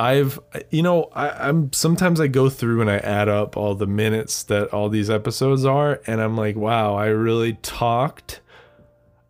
I've 0.01 0.41
you 0.71 0.83
know 0.83 1.11
I, 1.13 1.51
am 1.51 1.75
sometimes 1.75 2.23
I 2.23 2.27
go 2.27 2.49
through 2.49 2.81
and 2.81 2.91
I 2.91 2.97
add 2.97 3.29
up 3.29 3.55
all 3.55 3.75
the 3.75 3.87
minutes 3.87 4.43
that 4.45 4.73
all 4.73 4.89
these 4.89 5.11
episodes 5.11 5.67
are, 5.67 6.01
and 6.07 6.23
I'm 6.23 6.39
like, 6.39 6.57
wow, 6.57 6.95
I 6.95 7.09
really 7.09 7.53
talked. 7.53 8.41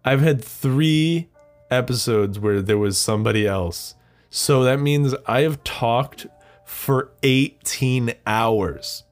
I've 0.04 0.22
had 0.22 0.42
three 0.42 1.28
episodes 1.70 2.38
where 2.38 2.62
there 2.62 2.78
was 2.78 2.98
somebody 2.98 3.46
else, 3.46 3.94
so 4.30 4.64
that 4.64 4.80
means 4.80 5.14
I 5.26 5.40
have 5.42 5.62
talked 5.64 6.26
for 6.64 7.12
18 7.22 8.14
hours 8.26 9.04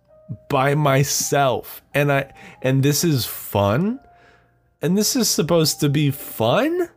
by 0.48 0.74
myself, 0.74 1.82
and 1.94 2.12
I 2.12 2.32
and 2.62 2.82
this 2.82 3.04
is 3.04 3.26
fun, 3.26 4.00
and 4.80 4.96
this 4.96 5.16
is 5.16 5.28
supposed 5.28 5.80
to 5.80 5.88
be 5.88 6.10
fun. 6.10 6.88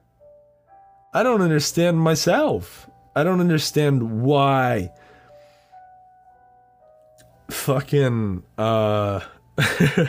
I 1.14 1.24
don't 1.24 1.42
understand 1.42 2.00
myself. 2.00 2.90
I 3.16 3.24
don't 3.24 3.42
understand 3.42 4.22
why. 4.22 4.92
Fucking 7.50 8.44
uh 8.58 9.20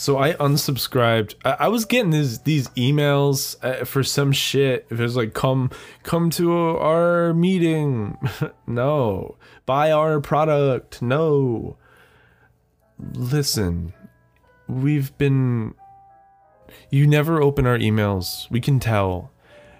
So 0.00 0.16
I 0.16 0.32
unsubscribed. 0.32 1.34
I, 1.44 1.56
I, 1.60 1.68
was 1.68 1.84
getting 1.84 2.10
these 2.10 2.38
these 2.38 2.68
emails 2.70 3.62
uh, 3.62 3.84
for 3.84 4.02
some 4.02 4.32
shit. 4.32 4.86
It 4.88 4.98
was 4.98 5.14
like 5.14 5.34
come 5.34 5.70
come 6.04 6.30
to 6.30 6.54
our 6.54 7.34
meeting, 7.34 8.16
no. 8.66 9.36
Buy 9.66 9.92
our 9.92 10.18
product, 10.22 11.02
no. 11.02 11.76
Listen, 13.12 13.92
we've 14.66 15.16
been. 15.18 15.74
You 16.88 17.06
never 17.06 17.42
open 17.42 17.66
our 17.66 17.76
emails. 17.76 18.50
We 18.50 18.62
can 18.62 18.80
tell 18.80 19.30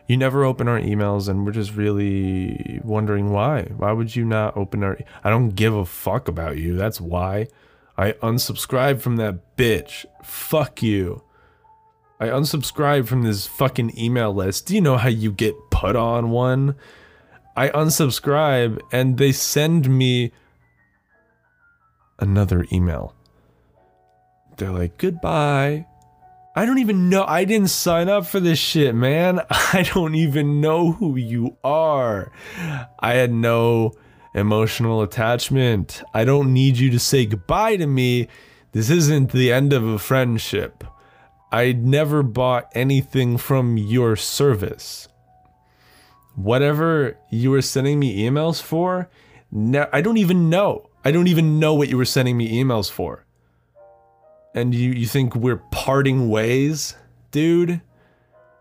you 0.06 0.18
never 0.18 0.44
open 0.44 0.68
our 0.68 0.78
emails 0.78 1.30
and 1.30 1.46
we're 1.46 1.52
just 1.52 1.74
really 1.74 2.78
wondering 2.84 3.30
why. 3.30 3.62
Why 3.74 3.92
would 3.92 4.14
you 4.14 4.26
not 4.26 4.54
open 4.54 4.84
our 4.84 4.98
I 5.24 5.30
don't 5.30 5.50
give 5.54 5.72
a 5.72 5.86
fuck 5.86 6.28
about 6.28 6.58
you. 6.58 6.76
That's 6.76 7.00
why. 7.00 7.46
I 8.00 8.12
unsubscribed 8.12 9.02
from 9.02 9.16
that 9.16 9.58
bitch. 9.58 10.06
Fuck 10.24 10.82
you. 10.82 11.22
I 12.18 12.28
unsubscribed 12.28 13.06
from 13.06 13.24
this 13.24 13.46
fucking 13.46 13.92
email 13.98 14.32
list. 14.32 14.64
Do 14.66 14.74
you 14.74 14.80
know 14.80 14.96
how 14.96 15.10
you 15.10 15.30
get 15.30 15.54
put 15.70 15.96
on 15.96 16.30
one? 16.30 16.76
I 17.54 17.68
unsubscribe 17.68 18.80
and 18.90 19.18
they 19.18 19.32
send 19.32 19.90
me 19.90 20.32
another 22.18 22.64
email. 22.72 23.14
They're 24.56 24.70
like, 24.70 24.96
goodbye. 24.96 25.84
I 26.56 26.64
don't 26.64 26.78
even 26.78 27.10
know. 27.10 27.26
I 27.26 27.44
didn't 27.44 27.68
sign 27.68 28.08
up 28.08 28.24
for 28.24 28.40
this 28.40 28.58
shit, 28.58 28.94
man. 28.94 29.42
I 29.50 29.86
don't 29.92 30.14
even 30.14 30.62
know 30.62 30.92
who 30.92 31.16
you 31.16 31.58
are. 31.62 32.32
I 32.98 33.12
had 33.12 33.30
no 33.30 33.92
emotional 34.34 35.02
attachment. 35.02 36.02
I 36.14 36.24
don't 36.24 36.52
need 36.52 36.78
you 36.78 36.90
to 36.90 36.98
say 36.98 37.26
goodbye 37.26 37.76
to 37.76 37.86
me. 37.86 38.28
This 38.72 38.90
isn't 38.90 39.32
the 39.32 39.52
end 39.52 39.72
of 39.72 39.84
a 39.84 39.98
friendship. 39.98 40.84
I 41.52 41.72
never 41.72 42.22
bought 42.22 42.70
anything 42.74 43.36
from 43.36 43.76
your 43.76 44.14
service. 44.16 45.08
Whatever 46.36 47.16
you 47.30 47.50
were 47.50 47.62
sending 47.62 47.98
me 47.98 48.18
emails 48.28 48.62
for, 48.62 49.10
I 49.52 50.00
don't 50.00 50.18
even 50.18 50.48
know. 50.48 50.88
I 51.04 51.10
don't 51.10 51.26
even 51.28 51.58
know 51.58 51.74
what 51.74 51.88
you 51.88 51.96
were 51.96 52.04
sending 52.04 52.36
me 52.36 52.62
emails 52.62 52.90
for 52.90 53.24
and 54.54 54.74
you, 54.74 54.90
you 54.92 55.06
think 55.06 55.34
we're 55.34 55.62
parting 55.70 56.28
ways, 56.28 56.94
dude? 57.30 57.80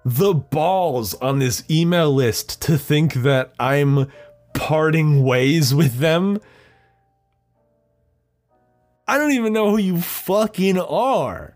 The 0.06 0.34
balls 0.34 1.14
on 1.16 1.40
this 1.40 1.64
email 1.70 2.14
list 2.14 2.62
to 2.64 2.78
think 2.78 3.16
that 3.16 3.54
I'm 3.60 4.08
parting 4.53 5.24
ways 5.24 5.74
with 5.74 5.98
them. 5.98 6.39
I 9.08 9.18
don't 9.18 9.32
even 9.32 9.53
know 9.53 9.72
who 9.72 9.77
you 9.77 10.00
fucking 10.00 10.79
are. 10.79 11.56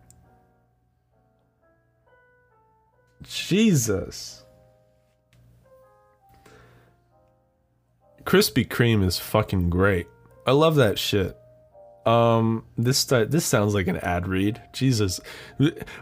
Jesus. 3.24 4.44
Krispy 8.24 8.68
Kreme 8.68 9.04
is 9.04 9.20
fucking 9.20 9.70
great. 9.70 10.08
I 10.48 10.52
love 10.52 10.76
that 10.76 10.98
shit. 10.98 11.38
Um, 12.06 12.66
this 12.78 13.06
this 13.06 13.46
sounds 13.46 13.74
like 13.74 13.88
an 13.88 13.98
ad 13.98 14.28
read. 14.28 14.62
Jesus, 14.74 15.22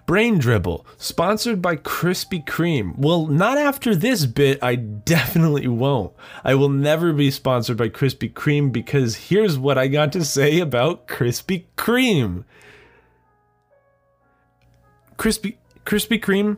Brain 0.08 0.40
Dribble, 0.40 0.86
sponsored 0.98 1.62
by 1.62 1.76
Krispy 1.76 2.44
Kreme. 2.44 2.98
Well, 2.98 3.28
not 3.28 3.60
after 3.60 3.96
this 3.96 4.26
bit. 4.26 4.58
I 4.64 4.76
definitely 4.76 5.68
won't. 5.68 6.14
I 6.44 6.56
will 6.56 6.70
never 6.70 7.14
be 7.14 7.30
sponsored 7.30 7.78
by 7.78 7.90
Krispy 7.90 8.32
Kreme 8.34 8.72
because 8.72 9.16
here's 9.16 9.60
what 9.60 9.78
I 9.78 9.88
got 9.88 10.12
to 10.14 10.26
say 10.26 10.60
about 10.60 11.08
Krispy 11.08 11.66
Kreme. 11.78 12.46
Krispy 15.18 15.58
Krispy 15.86 16.20
Kreme. 16.20 16.58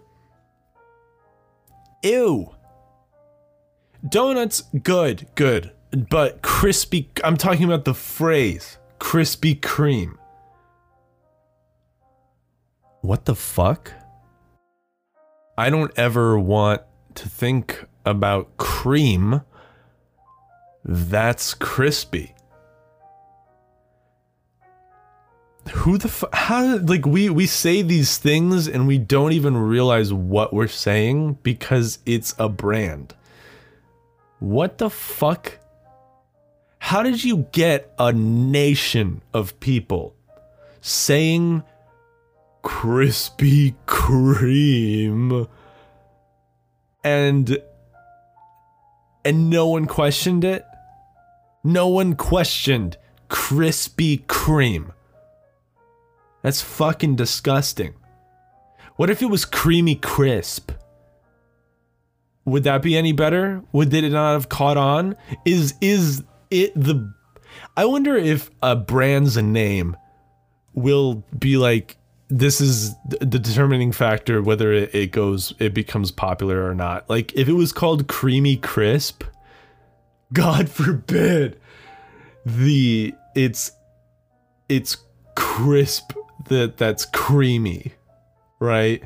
Ew. 2.02 2.56
Donuts, 4.08 4.64
good, 4.84 5.28
good, 5.36 5.72
but 6.10 6.42
crispy. 6.42 7.10
I'm 7.24 7.38
talking 7.38 7.64
about 7.64 7.86
the 7.86 7.94
phrase 7.94 8.78
Krispy 9.04 9.60
Kreme. 9.60 10.18
What 13.02 13.26
the 13.26 13.36
fuck? 13.36 13.92
I 15.58 15.70
don't 15.70 15.92
ever 15.98 16.40
want 16.40 16.82
to 17.16 17.28
think 17.30 17.86
about 18.06 18.56
cream 18.56 19.42
That's 20.86 21.54
crispy. 21.54 22.34
Who 25.72 25.98
the 25.98 26.08
f- 26.08 26.24
how 26.34 26.78
like 26.78 27.06
we 27.06 27.30
we 27.30 27.46
say 27.46 27.82
these 27.82 28.18
things 28.18 28.68
and 28.70 28.88
we 28.88 28.98
don't 28.98 29.34
even 29.34 29.58
realize 29.58 30.14
what 30.14 30.54
we're 30.54 30.68
saying 30.68 31.40
because 31.44 32.00
it's 32.06 32.34
a 32.40 32.48
brand. 32.48 33.14
What 34.40 34.78
the 34.78 34.90
fuck? 34.90 35.60
How 36.84 37.02
did 37.02 37.24
you 37.24 37.48
get 37.54 37.94
a 37.98 38.12
nation 38.12 39.22
of 39.34 39.58
people 39.62 40.18
saying 40.82 41.64
Krispy 42.62 43.74
Kreme 43.88 45.48
and 47.02 47.58
and 49.24 49.50
no 49.50 49.68
one 49.68 49.86
questioned 49.86 50.44
it? 50.44 50.66
No 51.64 51.88
one 51.88 52.16
questioned 52.16 52.98
Krispy 53.30 54.26
Kreme. 54.26 54.92
That's 56.42 56.62
fucking 56.62 57.16
disgusting. 57.16 57.94
What 58.98 59.10
if 59.10 59.22
it 59.22 59.30
was 59.30 59.46
creamy 59.46 59.96
crisp? 59.96 60.74
Would 62.44 62.66
that 62.66 62.82
be 62.82 62.98
any 62.98 63.14
better? 63.14 63.64
Would 63.72 63.94
it 63.94 64.10
not 64.10 64.34
have 64.34 64.50
caught 64.50 64.76
on? 64.76 65.16
Is 65.46 65.76
is 65.80 66.24
it 66.54 66.74
the 66.76 67.14
I 67.76 67.86
wonder 67.86 68.16
if 68.16 68.50
a 68.62 68.76
brand's 68.76 69.38
name 69.38 69.98
will 70.74 71.24
be 71.38 71.58
like 71.58 71.98
this 72.30 72.62
is 72.62 72.96
the 73.06 73.40
determining 73.40 73.92
factor 73.92 74.42
whether 74.42 74.72
it, 74.72 74.94
it 74.96 75.12
goes 75.12 75.54
it 75.60 75.74
becomes 75.74 76.12
popular 76.12 76.66
or 76.68 76.74
not. 76.74 77.10
Like 77.10 77.34
if 77.34 77.48
it 77.48 77.54
was 77.54 77.72
called 77.72 78.08
creamy 78.08 78.58
crisp, 78.58 79.24
God 80.32 80.70
forbid 80.70 81.60
the 82.46 83.14
it's 83.36 83.72
it's 84.70 84.98
crisp 85.36 86.14
that 86.50 86.78
that's 86.78 87.06
creamy, 87.06 87.94
right? 88.60 89.04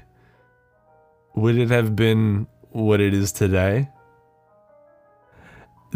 Would 1.36 1.58
it 1.58 1.70
have 1.70 1.96
been 1.96 2.48
what 2.72 3.00
it 3.00 3.13
is 3.13 3.32
today? 3.32 3.89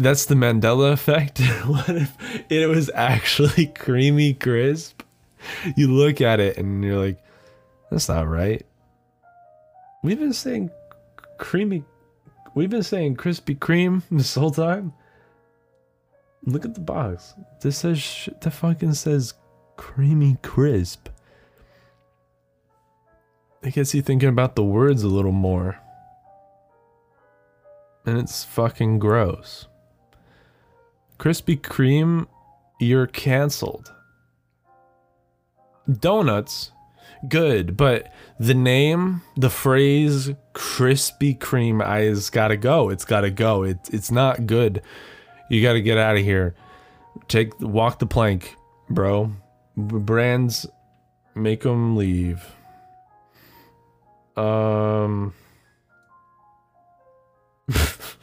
That's 0.02 0.26
the 0.26 0.34
Mandela 0.34 0.92
effect. 0.92 1.38
what 1.66 1.88
if 1.88 2.16
it 2.50 2.68
was 2.68 2.90
actually 2.92 3.66
creamy 3.74 4.34
crisp? 4.34 5.02
You 5.76 5.92
look 5.92 6.20
at 6.20 6.40
it 6.40 6.56
and 6.56 6.82
you're 6.82 6.98
like, 6.98 7.22
that's 7.88 8.08
not 8.08 8.26
right. 8.26 8.66
We've 10.02 10.18
been 10.18 10.32
saying 10.32 10.70
creamy, 11.38 11.84
we've 12.54 12.70
been 12.70 12.82
saying 12.82 13.16
Krispy 13.16 13.56
Kreme 13.56 14.02
this 14.10 14.34
whole 14.34 14.50
time. 14.50 14.92
Look 16.44 16.64
at 16.64 16.74
the 16.74 16.80
box. 16.80 17.34
This 17.60 17.78
says 17.78 18.28
that 18.40 18.50
fucking 18.50 18.94
says 18.94 19.34
creamy 19.76 20.36
crisp. 20.42 21.08
It 23.62 23.74
gets 23.74 23.94
you 23.94 24.02
thinking 24.02 24.30
about 24.30 24.56
the 24.56 24.64
words 24.64 25.04
a 25.04 25.08
little 25.08 25.30
more. 25.30 25.78
And 28.04 28.18
it's 28.18 28.42
fucking 28.42 28.98
gross. 28.98 29.68
Krispy 31.22 31.56
Kreme, 31.60 32.26
you're 32.80 33.06
canceled. 33.06 33.92
Donuts, 35.88 36.72
good, 37.28 37.76
but 37.76 38.12
the 38.40 38.54
name, 38.54 39.22
the 39.36 39.48
phrase 39.48 40.32
Krispy 40.52 41.38
Kreme, 41.38 41.80
has 41.86 42.28
gotta 42.28 42.56
go. 42.56 42.88
It's 42.88 43.04
gotta 43.04 43.30
go. 43.30 43.62
It, 43.62 43.78
it's 43.92 44.10
not 44.10 44.48
good. 44.48 44.82
You 45.48 45.62
gotta 45.62 45.80
get 45.80 45.96
out 45.96 46.16
of 46.16 46.24
here. 46.24 46.56
Take 47.28 47.52
walk 47.60 48.00
the 48.00 48.06
plank, 48.06 48.56
bro. 48.90 49.30
Brands 49.76 50.66
make 51.36 51.60
them 51.60 51.94
leave. 51.94 52.44
Um. 54.36 55.34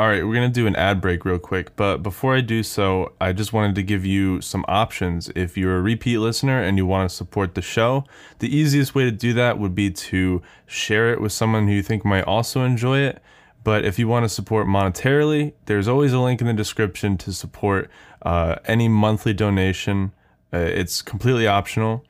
All 0.00 0.08
right, 0.08 0.26
we're 0.26 0.32
going 0.32 0.48
to 0.48 0.60
do 0.60 0.66
an 0.66 0.76
ad 0.76 1.02
break 1.02 1.26
real 1.26 1.38
quick, 1.38 1.76
but 1.76 1.98
before 1.98 2.34
I 2.34 2.40
do 2.40 2.62
so, 2.62 3.12
I 3.20 3.34
just 3.34 3.52
wanted 3.52 3.74
to 3.74 3.82
give 3.82 4.06
you 4.06 4.40
some 4.40 4.64
options. 4.66 5.28
If 5.36 5.58
you're 5.58 5.76
a 5.76 5.82
repeat 5.82 6.16
listener 6.16 6.58
and 6.62 6.78
you 6.78 6.86
want 6.86 7.10
to 7.10 7.14
support 7.14 7.54
the 7.54 7.60
show, 7.60 8.06
the 8.38 8.48
easiest 8.48 8.94
way 8.94 9.04
to 9.04 9.10
do 9.10 9.34
that 9.34 9.58
would 9.58 9.74
be 9.74 9.90
to 9.90 10.40
share 10.64 11.12
it 11.12 11.20
with 11.20 11.32
someone 11.32 11.68
who 11.68 11.74
you 11.74 11.82
think 11.82 12.02
might 12.02 12.24
also 12.24 12.64
enjoy 12.64 13.00
it. 13.00 13.22
But 13.62 13.84
if 13.84 13.98
you 13.98 14.08
want 14.08 14.24
to 14.24 14.30
support 14.30 14.66
monetarily, 14.66 15.52
there's 15.66 15.86
always 15.86 16.14
a 16.14 16.18
link 16.18 16.40
in 16.40 16.46
the 16.46 16.54
description 16.54 17.18
to 17.18 17.30
support 17.34 17.90
uh, 18.22 18.56
any 18.64 18.88
monthly 18.88 19.34
donation. 19.34 20.12
Uh, 20.50 20.60
it's 20.60 21.02
completely 21.02 21.46
optional. 21.46 22.06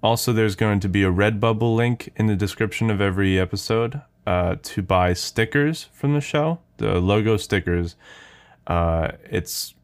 Also, 0.00 0.32
there's 0.32 0.54
going 0.54 0.78
to 0.78 0.88
be 0.88 1.02
a 1.02 1.10
Redbubble 1.10 1.74
link 1.74 2.12
in 2.14 2.28
the 2.28 2.36
description 2.36 2.88
of 2.88 3.00
every 3.00 3.36
episode 3.36 4.00
uh, 4.26 4.56
to 4.62 4.82
buy 4.82 5.12
stickers 5.12 5.88
from 5.92 6.14
the 6.14 6.20
show 6.20 6.58
the 6.82 7.00
logo 7.00 7.36
stickers. 7.36 7.96
Uh, 8.66 9.12
it's 9.24 9.74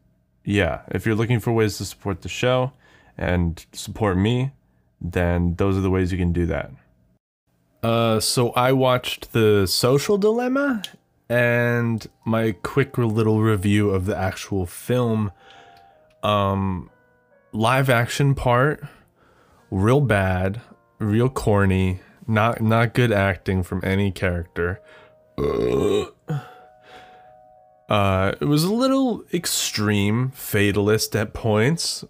yeah. 0.43 0.81
If 0.89 1.05
you're 1.05 1.15
looking 1.15 1.39
for 1.39 1.51
ways 1.51 1.77
to 1.77 1.85
support 1.85 2.21
the 2.21 2.29
show 2.29 2.73
and 3.17 3.65
support 3.73 4.17
me, 4.17 4.51
then 5.01 5.55
those 5.55 5.77
are 5.77 5.81
the 5.81 5.89
ways 5.89 6.11
you 6.11 6.17
can 6.17 6.33
do 6.33 6.45
that. 6.45 6.71
Uh, 7.81 8.19
so 8.19 8.51
I 8.51 8.73
watched 8.73 9.31
the 9.31 9.65
Social 9.65 10.17
Dilemma, 10.17 10.83
and 11.29 12.05
my 12.25 12.51
quick 12.51 12.97
little 12.97 13.41
review 13.41 13.89
of 13.89 14.05
the 14.05 14.17
actual 14.17 14.65
film. 14.65 15.31
Um, 16.21 16.89
live 17.53 17.89
action 17.89 18.35
part, 18.35 18.83
real 19.71 20.01
bad, 20.01 20.59
real 20.99 21.29
corny, 21.29 22.01
not 22.29 22.61
not 22.61 22.93
good 22.93 23.11
acting 23.11 23.63
from 23.63 23.81
any 23.83 24.11
character. 24.11 24.79
Uh, 27.89 28.33
it 28.39 28.45
was 28.45 28.63
a 28.63 28.73
little 28.73 29.23
extreme, 29.33 30.29
fatalist 30.29 31.15
at 31.15 31.33
points, 31.33 32.05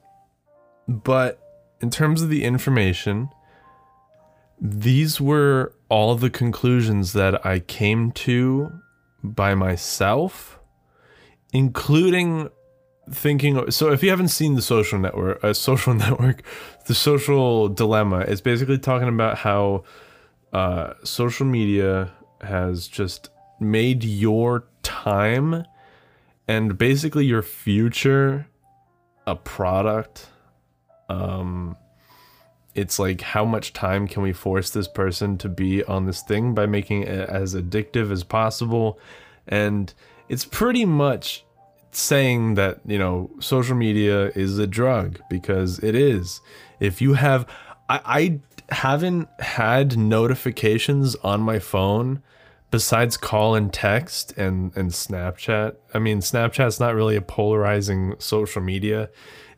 but 0.88 1.40
in 1.80 1.90
terms 1.90 2.22
of 2.22 2.30
the 2.30 2.44
information, 2.44 3.30
these 4.60 5.22
were 5.22 5.74
all 5.88 6.16
the 6.16 6.30
conclusions 6.30 7.14
that 7.14 7.46
I 7.46 7.60
came 7.60 8.12
to 8.12 8.74
by 9.24 9.56
myself, 9.56 10.60
including 11.54 12.50
thinking. 13.10 13.72
So, 13.72 13.92
if 13.92 14.04
you 14.04 14.10
haven't 14.10 14.30
seen 14.30 14.56
the 14.56 14.62
social 14.62 15.00
network, 15.00 15.42
a 15.44 15.48
uh, 15.48 15.54
social 15.54 15.94
network, 16.06 16.44
the 16.88 16.96
social 16.96 17.70
dilemma 17.70 18.22
is 18.22 18.42
basically 18.42 18.80
talking 18.80 19.08
about 19.08 19.38
how 19.38 19.86
uh, 20.54 20.94
social 21.04 21.46
media 21.46 22.12
has 22.42 22.88
just 22.88 23.30
made 23.60 24.04
your 24.04 24.66
time 24.84 25.66
and 26.48 26.78
basically 26.78 27.26
your 27.26 27.42
future 27.42 28.48
a 29.28 29.36
product. 29.36 30.28
Um 31.10 31.76
it's 32.76 33.00
like 33.00 33.22
how 33.22 33.44
much 33.44 33.74
time 33.74 34.08
can 34.08 34.22
we 34.24 34.32
force 34.32 34.70
this 34.70 34.88
person 34.88 35.38
to 35.40 35.50
be 35.50 35.84
on 35.84 36.06
this 36.06 36.22
thing 36.22 36.54
by 36.54 36.66
making 36.66 37.04
it 37.04 37.30
as 37.30 37.56
addictive 37.56 38.12
as 38.12 38.24
possible? 38.24 39.00
And 39.48 39.94
it's 40.30 40.46
pretty 40.46 40.86
much 40.86 41.44
saying 41.92 42.54
that 42.54 42.80
you 42.86 42.98
know 42.98 43.30
social 43.40 43.76
media 43.76 44.28
is 44.30 44.58
a 44.60 44.68
drug 44.68 45.20
because 45.30 45.80
it 45.80 45.96
is. 45.96 46.42
If 46.80 47.02
you 47.02 47.14
have 47.14 47.48
i, 47.90 48.00
I 48.06 48.40
haven't 48.72 49.30
had 49.40 49.98
notifications 49.98 51.16
on 51.18 51.42
my 51.42 51.60
phone 51.60 52.22
besides 52.72 53.18
call 53.18 53.56
and 53.56 53.74
text 53.74 54.38
and 54.38 54.76
and 54.76 54.92
Snapchat, 54.92 55.76
I 55.94 56.00
mean 56.00 56.20
Snapchat's 56.20 56.80
not 56.80 56.96
really 56.96 57.16
a 57.16 57.22
polarizing 57.22 58.16
social 58.20 58.62
media. 58.62 59.10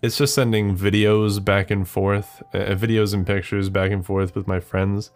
It's 0.01 0.17
just 0.17 0.33
sending 0.33 0.75
videos 0.75 1.43
back 1.43 1.69
and 1.69 1.87
forth, 1.87 2.41
uh, 2.53 2.75
videos 2.75 3.13
and 3.13 3.25
pictures 3.25 3.69
back 3.69 3.91
and 3.91 4.03
forth 4.03 4.35
with 4.35 4.47
my 4.47 4.59
friends. 4.59 5.11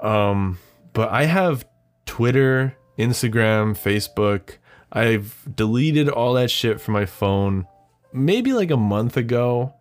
Um, 0.00 0.58
but 0.92 1.08
I 1.10 1.24
have 1.24 1.66
Twitter, 2.04 2.76
Instagram, 2.98 3.72
Facebook. 3.72 4.56
I've 4.92 5.42
deleted 5.54 6.08
all 6.08 6.34
that 6.34 6.50
shit 6.50 6.80
from 6.80 6.94
my 6.94 7.06
phone 7.06 7.66
maybe 8.12 8.52
like 8.52 8.70
a 8.70 8.76
month 8.76 9.16
ago. 9.16 9.74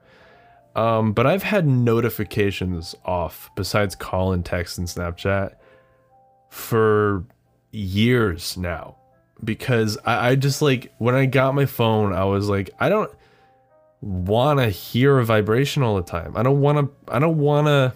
Um, 0.78 1.14
but 1.14 1.28
I've 1.28 1.44
had 1.44 1.68
notifications 1.68 2.96
off 3.06 3.50
besides 3.56 3.96
call 3.96 4.32
and 4.34 4.46
text 4.46 4.78
and 4.78 4.88
Snapchat 4.88 5.56
for 6.50 7.26
years 7.72 8.58
now 8.58 8.98
because 9.44 9.98
I, 10.06 10.30
I 10.32 10.36
just 10.36 10.62
like 10.62 10.94
when 11.00 11.16
I 11.16 11.26
got 11.26 11.56
my 11.56 11.66
phone, 11.66 12.14
I 12.14 12.26
was 12.26 12.48
like, 12.50 12.70
I 12.80 12.90
don't 12.90 13.12
want 14.02 14.60
to 14.60 14.70
hear 14.70 15.20
a 15.20 15.26
vibration 15.26 15.84
all 15.84 15.96
the 15.96 16.04
time. 16.04 16.38
I 16.38 16.44
don't 16.44 16.62
want 16.62 16.78
to. 16.80 17.14
I 17.14 17.20
don't 17.20 17.40
want 17.40 17.68
to 17.68 17.94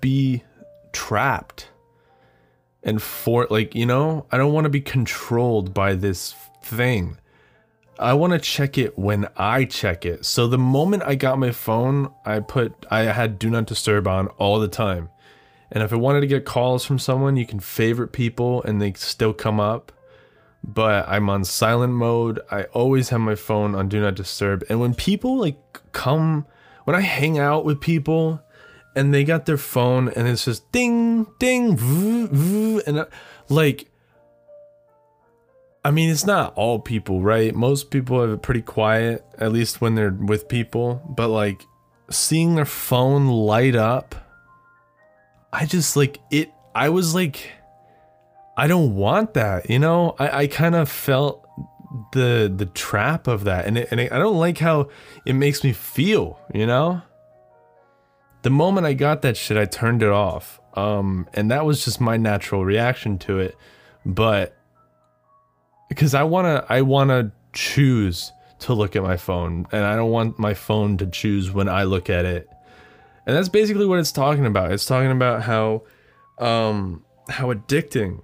be 0.00 0.42
trapped. 0.92 1.68
and 2.82 3.02
for 3.02 3.46
like, 3.50 3.74
you 3.74 3.86
know, 3.86 4.26
I 4.30 4.36
don't 4.36 4.52
want 4.52 4.64
to 4.66 4.70
be 4.70 4.80
controlled 4.80 5.74
by 5.74 5.94
this 5.94 6.34
thing. 6.62 7.18
I 7.98 8.14
want 8.14 8.32
to 8.32 8.38
check 8.38 8.76
it 8.76 8.98
when 8.98 9.28
I 9.36 9.64
check 9.64 10.04
it. 10.04 10.24
So 10.24 10.46
the 10.46 10.58
moment 10.58 11.04
I 11.04 11.14
got 11.14 11.38
my 11.38 11.52
phone, 11.52 12.12
I 12.24 12.40
put 12.40 12.86
I 12.90 13.02
had 13.02 13.38
do 13.38 13.50
not 13.50 13.66
disturb 13.66 14.08
on 14.08 14.28
all 14.38 14.58
the 14.58 14.68
time. 14.68 15.10
And 15.70 15.82
if 15.82 15.92
I 15.92 15.96
wanted 15.96 16.20
to 16.20 16.26
get 16.26 16.44
calls 16.44 16.84
from 16.84 16.98
someone, 16.98 17.36
you 17.36 17.46
can 17.46 17.60
favorite 17.60 18.12
people 18.12 18.62
and 18.62 18.80
they 18.80 18.92
still 18.94 19.32
come 19.32 19.60
up. 19.60 19.92
But 20.62 21.08
I'm 21.08 21.28
on 21.28 21.44
silent 21.44 21.92
mode. 21.92 22.40
I 22.50 22.64
always 22.64 23.10
have 23.10 23.20
my 23.20 23.34
phone 23.34 23.74
on 23.74 23.88
do 23.88 24.00
not 24.00 24.14
disturb. 24.14 24.64
And 24.68 24.80
when 24.80 24.94
people 24.94 25.38
like 25.38 25.58
come 25.92 26.46
when 26.84 26.96
I 26.96 27.00
hang 27.00 27.38
out 27.38 27.64
with 27.64 27.80
people 27.80 28.42
and 28.94 29.12
they 29.12 29.24
got 29.24 29.46
their 29.46 29.56
phone 29.56 30.08
and 30.08 30.28
it's 30.28 30.44
just 30.44 30.70
ding 30.72 31.26
ding 31.38 31.76
voo, 31.76 32.28
voo, 32.28 32.80
and 32.86 32.98
uh, 32.98 33.06
like 33.48 33.90
I 35.84 35.90
mean, 35.90 36.08
it's 36.08 36.24
not 36.24 36.54
all 36.54 36.78
people, 36.78 37.20
right? 37.20 37.54
Most 37.54 37.90
people 37.90 38.20
have 38.22 38.30
it 38.30 38.42
pretty 38.42 38.62
quiet, 38.62 39.24
at 39.38 39.52
least 39.52 39.82
when 39.82 39.94
they're 39.94 40.10
with 40.10 40.48
people. 40.48 41.02
But 41.06 41.28
like 41.28 41.62
seeing 42.10 42.54
their 42.54 42.64
phone 42.64 43.26
light 43.26 43.76
up, 43.76 44.14
I 45.52 45.66
just 45.66 45.94
like 45.94 46.20
it. 46.30 46.50
I 46.74 46.88
was 46.88 47.14
like, 47.14 47.52
I 48.56 48.66
don't 48.66 48.94
want 48.94 49.34
that, 49.34 49.68
you 49.68 49.78
know. 49.78 50.16
I, 50.18 50.42
I 50.42 50.46
kind 50.46 50.74
of 50.74 50.88
felt 50.88 51.46
the 52.12 52.52
the 52.54 52.66
trap 52.66 53.28
of 53.28 53.44
that, 53.44 53.66
and 53.66 53.78
it, 53.78 53.88
and 53.90 54.00
it, 54.00 54.10
I 54.10 54.18
don't 54.18 54.38
like 54.38 54.58
how 54.58 54.88
it 55.26 55.34
makes 55.34 55.62
me 55.62 55.72
feel, 55.72 56.40
you 56.52 56.66
know. 56.66 57.02
The 58.42 58.50
moment 58.50 58.86
I 58.86 58.94
got 58.94 59.22
that 59.22 59.36
shit, 59.36 59.56
I 59.56 59.66
turned 59.66 60.02
it 60.02 60.08
off, 60.08 60.60
um, 60.74 61.28
and 61.34 61.50
that 61.50 61.66
was 61.66 61.84
just 61.84 62.00
my 62.00 62.16
natural 62.16 62.64
reaction 62.64 63.18
to 63.18 63.38
it. 63.38 63.56
But 64.04 64.56
because 65.88 66.14
I 66.14 66.22
wanna 66.22 66.64
I 66.68 66.82
wanna 66.82 67.32
choose 67.52 68.32
to 68.60 68.74
look 68.74 68.96
at 68.96 69.02
my 69.02 69.16
phone 69.16 69.66
and 69.72 69.84
I 69.84 69.96
don't 69.96 70.10
want 70.10 70.38
my 70.38 70.54
phone 70.54 70.96
to 70.98 71.06
choose 71.06 71.50
when 71.50 71.68
I 71.68 71.84
look 71.84 72.08
at 72.08 72.24
it. 72.24 72.48
And 73.26 73.36
that's 73.36 73.48
basically 73.48 73.86
what 73.86 73.98
it's 73.98 74.12
talking 74.12 74.46
about. 74.46 74.72
It's 74.72 74.86
talking 74.86 75.10
about 75.10 75.42
how 75.42 75.82
um 76.38 77.04
how 77.28 77.52
addicting 77.52 78.22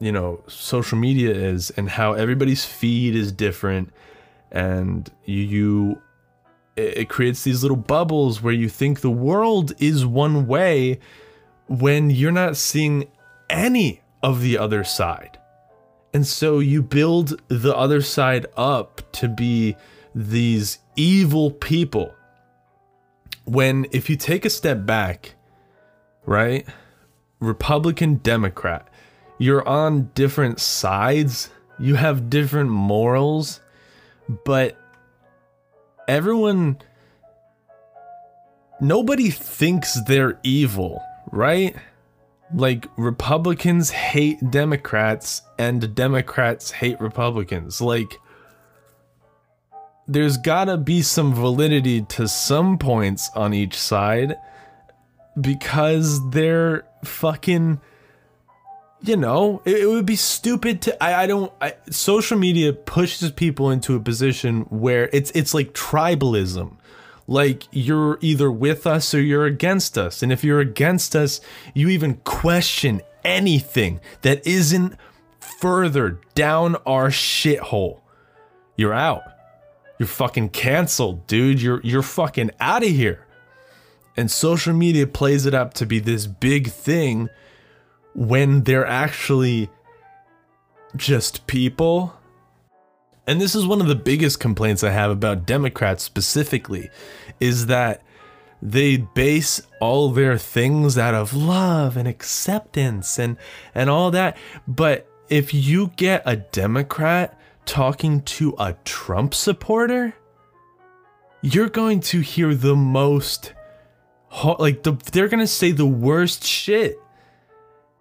you 0.00 0.12
know 0.12 0.42
social 0.46 0.98
media 0.98 1.32
is 1.32 1.70
and 1.70 1.88
how 1.88 2.12
everybody's 2.12 2.64
feed 2.64 3.14
is 3.14 3.32
different 3.32 3.92
and 4.52 5.10
you, 5.24 5.42
you 5.42 6.02
it, 6.76 6.98
it 6.98 7.08
creates 7.08 7.44
these 7.44 7.62
little 7.62 7.76
bubbles 7.76 8.42
where 8.42 8.52
you 8.52 8.68
think 8.68 9.00
the 9.00 9.10
world 9.10 9.72
is 9.78 10.04
one 10.06 10.46
way 10.46 11.00
when 11.68 12.10
you're 12.10 12.32
not 12.32 12.56
seeing 12.56 13.10
any 13.50 14.02
of 14.22 14.40
the 14.40 14.58
other 14.58 14.84
side. 14.84 15.38
And 16.16 16.26
so 16.26 16.60
you 16.60 16.80
build 16.80 17.42
the 17.48 17.76
other 17.76 18.00
side 18.00 18.46
up 18.56 19.02
to 19.12 19.28
be 19.28 19.76
these 20.14 20.78
evil 20.96 21.50
people. 21.50 22.14
When, 23.44 23.86
if 23.92 24.08
you 24.08 24.16
take 24.16 24.46
a 24.46 24.48
step 24.48 24.86
back, 24.86 25.34
right? 26.24 26.66
Republican, 27.38 28.14
Democrat, 28.14 28.88
you're 29.36 29.68
on 29.68 30.10
different 30.14 30.58
sides, 30.58 31.50
you 31.78 31.96
have 31.96 32.30
different 32.30 32.70
morals, 32.70 33.60
but 34.46 34.80
everyone, 36.08 36.78
nobody 38.80 39.28
thinks 39.28 40.00
they're 40.06 40.38
evil, 40.42 40.98
right? 41.30 41.76
Like 42.54 42.86
Republicans 42.96 43.90
hate 43.90 44.50
Democrats 44.50 45.42
and 45.58 45.94
Democrats 45.94 46.70
hate 46.70 47.00
Republicans. 47.00 47.80
Like 47.80 48.18
there's 50.06 50.36
gotta 50.36 50.76
be 50.76 51.02
some 51.02 51.34
validity 51.34 52.02
to 52.02 52.28
some 52.28 52.78
points 52.78 53.30
on 53.34 53.52
each 53.52 53.76
side 53.76 54.36
because 55.40 56.30
they're 56.30 56.86
fucking 57.04 57.80
you 59.02 59.16
know 59.16 59.60
it, 59.64 59.78
it 59.78 59.86
would 59.86 60.06
be 60.06 60.16
stupid 60.16 60.80
to 60.80 61.04
i, 61.04 61.24
I 61.24 61.26
don't 61.26 61.52
I, 61.60 61.74
social 61.90 62.38
media 62.38 62.72
pushes 62.72 63.30
people 63.30 63.70
into 63.70 63.94
a 63.94 64.00
position 64.00 64.62
where 64.62 65.10
it's 65.12 65.30
it's 65.32 65.52
like 65.52 65.74
tribalism 65.74 66.76
like 67.26 67.64
you're 67.72 68.18
either 68.20 68.50
with 68.50 68.86
us 68.86 69.14
or 69.14 69.20
you're 69.20 69.46
against 69.46 69.98
us. 69.98 70.22
And 70.22 70.32
if 70.32 70.44
you're 70.44 70.60
against 70.60 71.16
us, 71.16 71.40
you 71.74 71.88
even 71.88 72.16
question 72.24 73.02
anything 73.24 74.00
that 74.22 74.46
isn't 74.46 74.96
further 75.40 76.20
down 76.34 76.76
our 76.86 77.08
shithole. 77.08 78.00
You're 78.76 78.94
out. 78.94 79.22
You're 79.98 80.06
fucking 80.06 80.50
canceled, 80.50 81.26
dude. 81.26 81.60
You're 81.60 81.80
you're 81.82 82.02
fucking 82.02 82.50
out 82.60 82.82
of 82.82 82.90
here. 82.90 83.26
And 84.16 84.30
social 84.30 84.74
media 84.74 85.06
plays 85.06 85.46
it 85.46 85.54
up 85.54 85.74
to 85.74 85.86
be 85.86 85.98
this 85.98 86.26
big 86.26 86.68
thing 86.68 87.28
when 88.14 88.62
they're 88.62 88.86
actually 88.86 89.70
just 90.96 91.46
people 91.46 92.14
and 93.26 93.40
this 93.40 93.54
is 93.54 93.66
one 93.66 93.80
of 93.80 93.88
the 93.88 93.94
biggest 93.94 94.40
complaints 94.40 94.84
I 94.84 94.90
have 94.90 95.10
about 95.10 95.46
Democrats 95.46 96.02
specifically, 96.02 96.90
is 97.40 97.66
that 97.66 98.02
they 98.62 98.96
base 98.96 99.60
all 99.80 100.10
their 100.10 100.38
things 100.38 100.96
out 100.96 101.14
of 101.14 101.34
love 101.34 101.96
and 101.96 102.08
acceptance 102.08 103.18
and 103.18 103.36
and 103.74 103.90
all 103.90 104.10
that. 104.12 104.36
But 104.66 105.08
if 105.28 105.52
you 105.52 105.92
get 105.96 106.22
a 106.24 106.36
Democrat 106.36 107.38
talking 107.64 108.22
to 108.22 108.54
a 108.58 108.76
Trump 108.84 109.34
supporter, 109.34 110.14
you're 111.42 111.68
going 111.68 112.00
to 112.00 112.20
hear 112.20 112.54
the 112.54 112.76
most 112.76 113.52
like 114.58 114.82
the, 114.82 114.92
they're 115.12 115.28
going 115.28 115.40
to 115.40 115.46
say 115.46 115.72
the 115.72 115.86
worst 115.86 116.44
shit. 116.44 116.98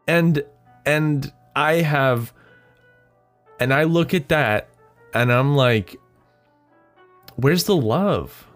And 0.07 0.43
and 0.85 1.31
I 1.55 1.75
have 1.75 2.33
and 3.59 3.73
I 3.73 3.83
look 3.83 4.13
at 4.13 4.29
that 4.29 4.69
and 5.15 5.31
I'm 5.31 5.55
like, 5.55 5.95
where's 7.37 7.63
the 7.63 7.75
love? 7.75 8.47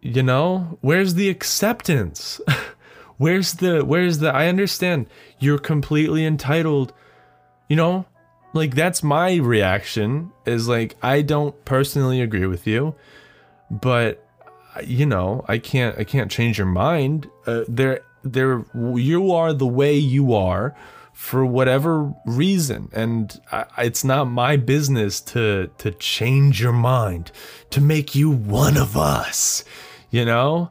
You 0.00 0.22
know, 0.22 0.78
where's 0.80 1.14
the 1.14 1.28
acceptance? 1.28 2.40
where's 3.16 3.54
the, 3.54 3.84
where's 3.84 4.18
the, 4.18 4.32
I 4.32 4.46
understand 4.46 5.08
you're 5.40 5.58
completely 5.58 6.24
entitled, 6.24 6.92
you 7.68 7.74
know, 7.74 8.06
like 8.52 8.76
that's 8.76 9.02
my 9.02 9.34
reaction 9.36 10.30
is 10.46 10.68
like, 10.68 10.96
I 11.02 11.22
don't 11.22 11.64
personally 11.64 12.20
agree 12.20 12.46
with 12.46 12.66
you, 12.66 12.94
but 13.68 14.24
you 14.84 15.06
know, 15.06 15.44
I 15.48 15.58
can't, 15.58 15.98
I 15.98 16.04
can't 16.04 16.30
change 16.30 16.58
your 16.58 16.66
mind. 16.66 17.28
Uh, 17.46 17.64
there, 17.66 18.00
there, 18.22 18.64
you 18.74 19.32
are 19.32 19.52
the 19.52 19.66
way 19.66 19.94
you 19.96 20.32
are 20.34 20.76
for 21.14 21.46
whatever 21.46 22.12
reason. 22.26 22.90
And 22.92 23.40
I, 23.50 23.64
it's 23.78 24.04
not 24.04 24.24
my 24.26 24.56
business 24.56 25.20
to 25.22 25.70
to 25.78 25.90
change 25.92 26.60
your 26.60 26.72
mind 26.72 27.32
to 27.70 27.80
make 27.80 28.14
you 28.14 28.30
one 28.30 28.76
of 28.76 28.96
us 28.96 29.64
you 30.14 30.24
know? 30.24 30.70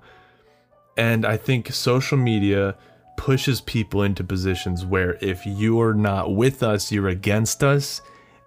And 0.95 1.25
i 1.25 1.37
think 1.37 1.73
social 1.73 2.17
media 2.17 2.75
pushes 3.17 3.59
people 3.61 4.03
into 4.03 4.23
positions 4.23 4.85
where 4.85 5.17
if 5.21 5.45
you're 5.45 5.93
not 5.93 6.33
with 6.35 6.63
us 6.63 6.91
you're 6.91 7.09
against 7.09 7.63
us 7.63 8.01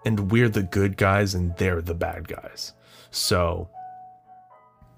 and 0.05 0.31
we're 0.31 0.49
the 0.49 0.63
good 0.63 0.97
guys 0.97 1.35
and 1.35 1.55
they're 1.57 1.81
the 1.81 1.93
bad 1.93 2.27
guys. 2.27 2.73
So 3.11 3.69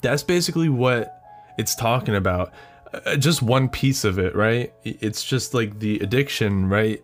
that's 0.01 0.23
basically 0.23 0.69
what 0.69 1.21
it's 1.57 1.75
talking 1.75 2.15
about 2.15 2.53
Uh, 2.93 3.15
just 3.15 3.41
one 3.41 3.69
piece 3.69 4.03
of 4.03 4.17
it, 4.17 4.35
right? 4.35 4.73
It's 4.83 5.23
just 5.23 5.53
like 5.53 5.79
the 5.79 5.99
addiction, 5.99 6.67
right? 6.67 7.03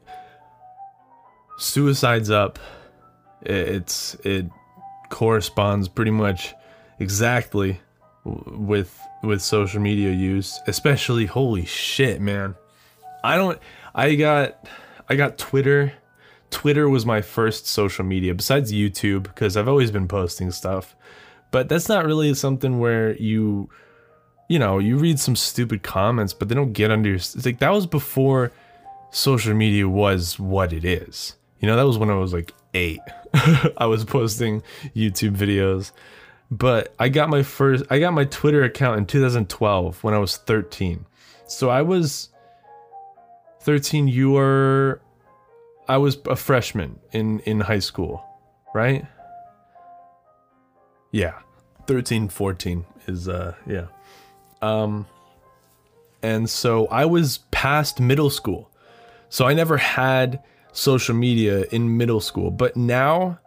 Suicide's 1.58 2.32
up. 2.32 2.60
It's 3.42 4.16
it 4.24 4.48
corresponds 5.10 5.88
pretty 5.88 6.12
much 6.12 6.54
exactly 7.00 7.80
with 8.26 9.00
with 9.22 9.42
social 9.42 9.80
media 9.80 10.12
use, 10.12 10.60
especially 10.68 11.26
holy 11.26 11.66
shit, 11.66 12.20
man. 12.20 12.56
I 13.24 13.38
don't 13.38 13.60
I 13.94 14.16
got 14.16 14.68
I 15.08 15.16
got 15.16 15.38
Twitter. 15.38 15.94
Twitter 16.50 16.90
was 16.90 17.06
my 17.06 17.22
first 17.22 17.68
social 17.68 18.06
media 18.06 18.34
besides 18.34 18.72
YouTube 18.72 19.24
because 19.24 19.58
I've 19.58 19.68
always 19.68 19.92
been 19.92 20.08
posting 20.08 20.52
stuff. 20.52 20.96
But 21.52 21.70
that's 21.70 21.88
not 21.88 22.06
really 22.06 22.34
something 22.34 22.80
where 22.80 23.16
you 23.18 23.70
you 24.48 24.60
know, 24.60 24.80
you 24.80 24.98
read 24.98 25.20
some 25.20 25.36
stupid 25.36 25.84
comments, 25.84 26.34
but 26.34 26.50
they 26.50 26.56
don't 26.56 26.74
get 26.74 26.92
under 26.92 27.10
your. 27.10 27.18
It's 27.18 27.46
like 27.46 27.60
that 27.60 27.72
was 27.72 27.86
before 27.86 28.52
social 29.12 29.54
media 29.54 29.88
was 29.88 30.40
what 30.40 30.74
it 30.74 30.86
is. 30.86 31.36
You 31.60 31.68
know, 31.68 31.76
that 31.76 31.86
was 31.86 31.98
when 31.98 32.10
I 32.10 32.16
was 32.16 32.34
like 32.34 32.54
eight. 32.74 33.00
I 33.78 33.86
was 33.86 34.06
posting 34.06 34.62
YouTube 34.96 35.36
videos, 35.36 35.92
but 36.52 36.94
I 37.00 37.10
got 37.10 37.30
my 37.30 37.44
first, 37.44 37.86
I 37.90 38.00
got 38.00 38.14
my 38.14 38.26
Twitter 38.26 38.64
account 38.64 38.98
in 38.98 39.06
2012 39.06 40.04
when 40.04 40.14
I 40.14 40.18
was 40.20 40.38
13. 40.38 41.06
So 41.48 41.70
I 41.70 41.82
was 41.82 42.30
13. 43.62 44.08
You 44.08 44.32
were 44.32 45.02
I 45.88 45.98
was 45.98 46.18
a 46.26 46.36
freshman 46.36 47.00
in 47.12 47.40
in 47.42 47.62
high 47.62 47.80
school, 47.80 48.24
right? 48.74 49.06
Yeah. 51.12 51.40
13, 51.88 52.30
14 52.30 52.86
is 53.08 53.30
uh 53.30 53.54
yeah. 53.68 53.86
Um 54.66 55.08
and 56.24 56.50
so 56.50 56.88
I 56.88 57.06
was 57.06 57.40
past 57.52 58.00
middle 58.00 58.30
school. 58.30 58.72
So 59.30 59.46
I 59.46 59.54
never 59.54 59.78
had 59.78 60.42
social 60.72 61.16
media 61.16 61.66
in 61.72 61.98
middle 61.98 62.20
school, 62.20 62.52
but 62.52 62.76
now 62.76 63.40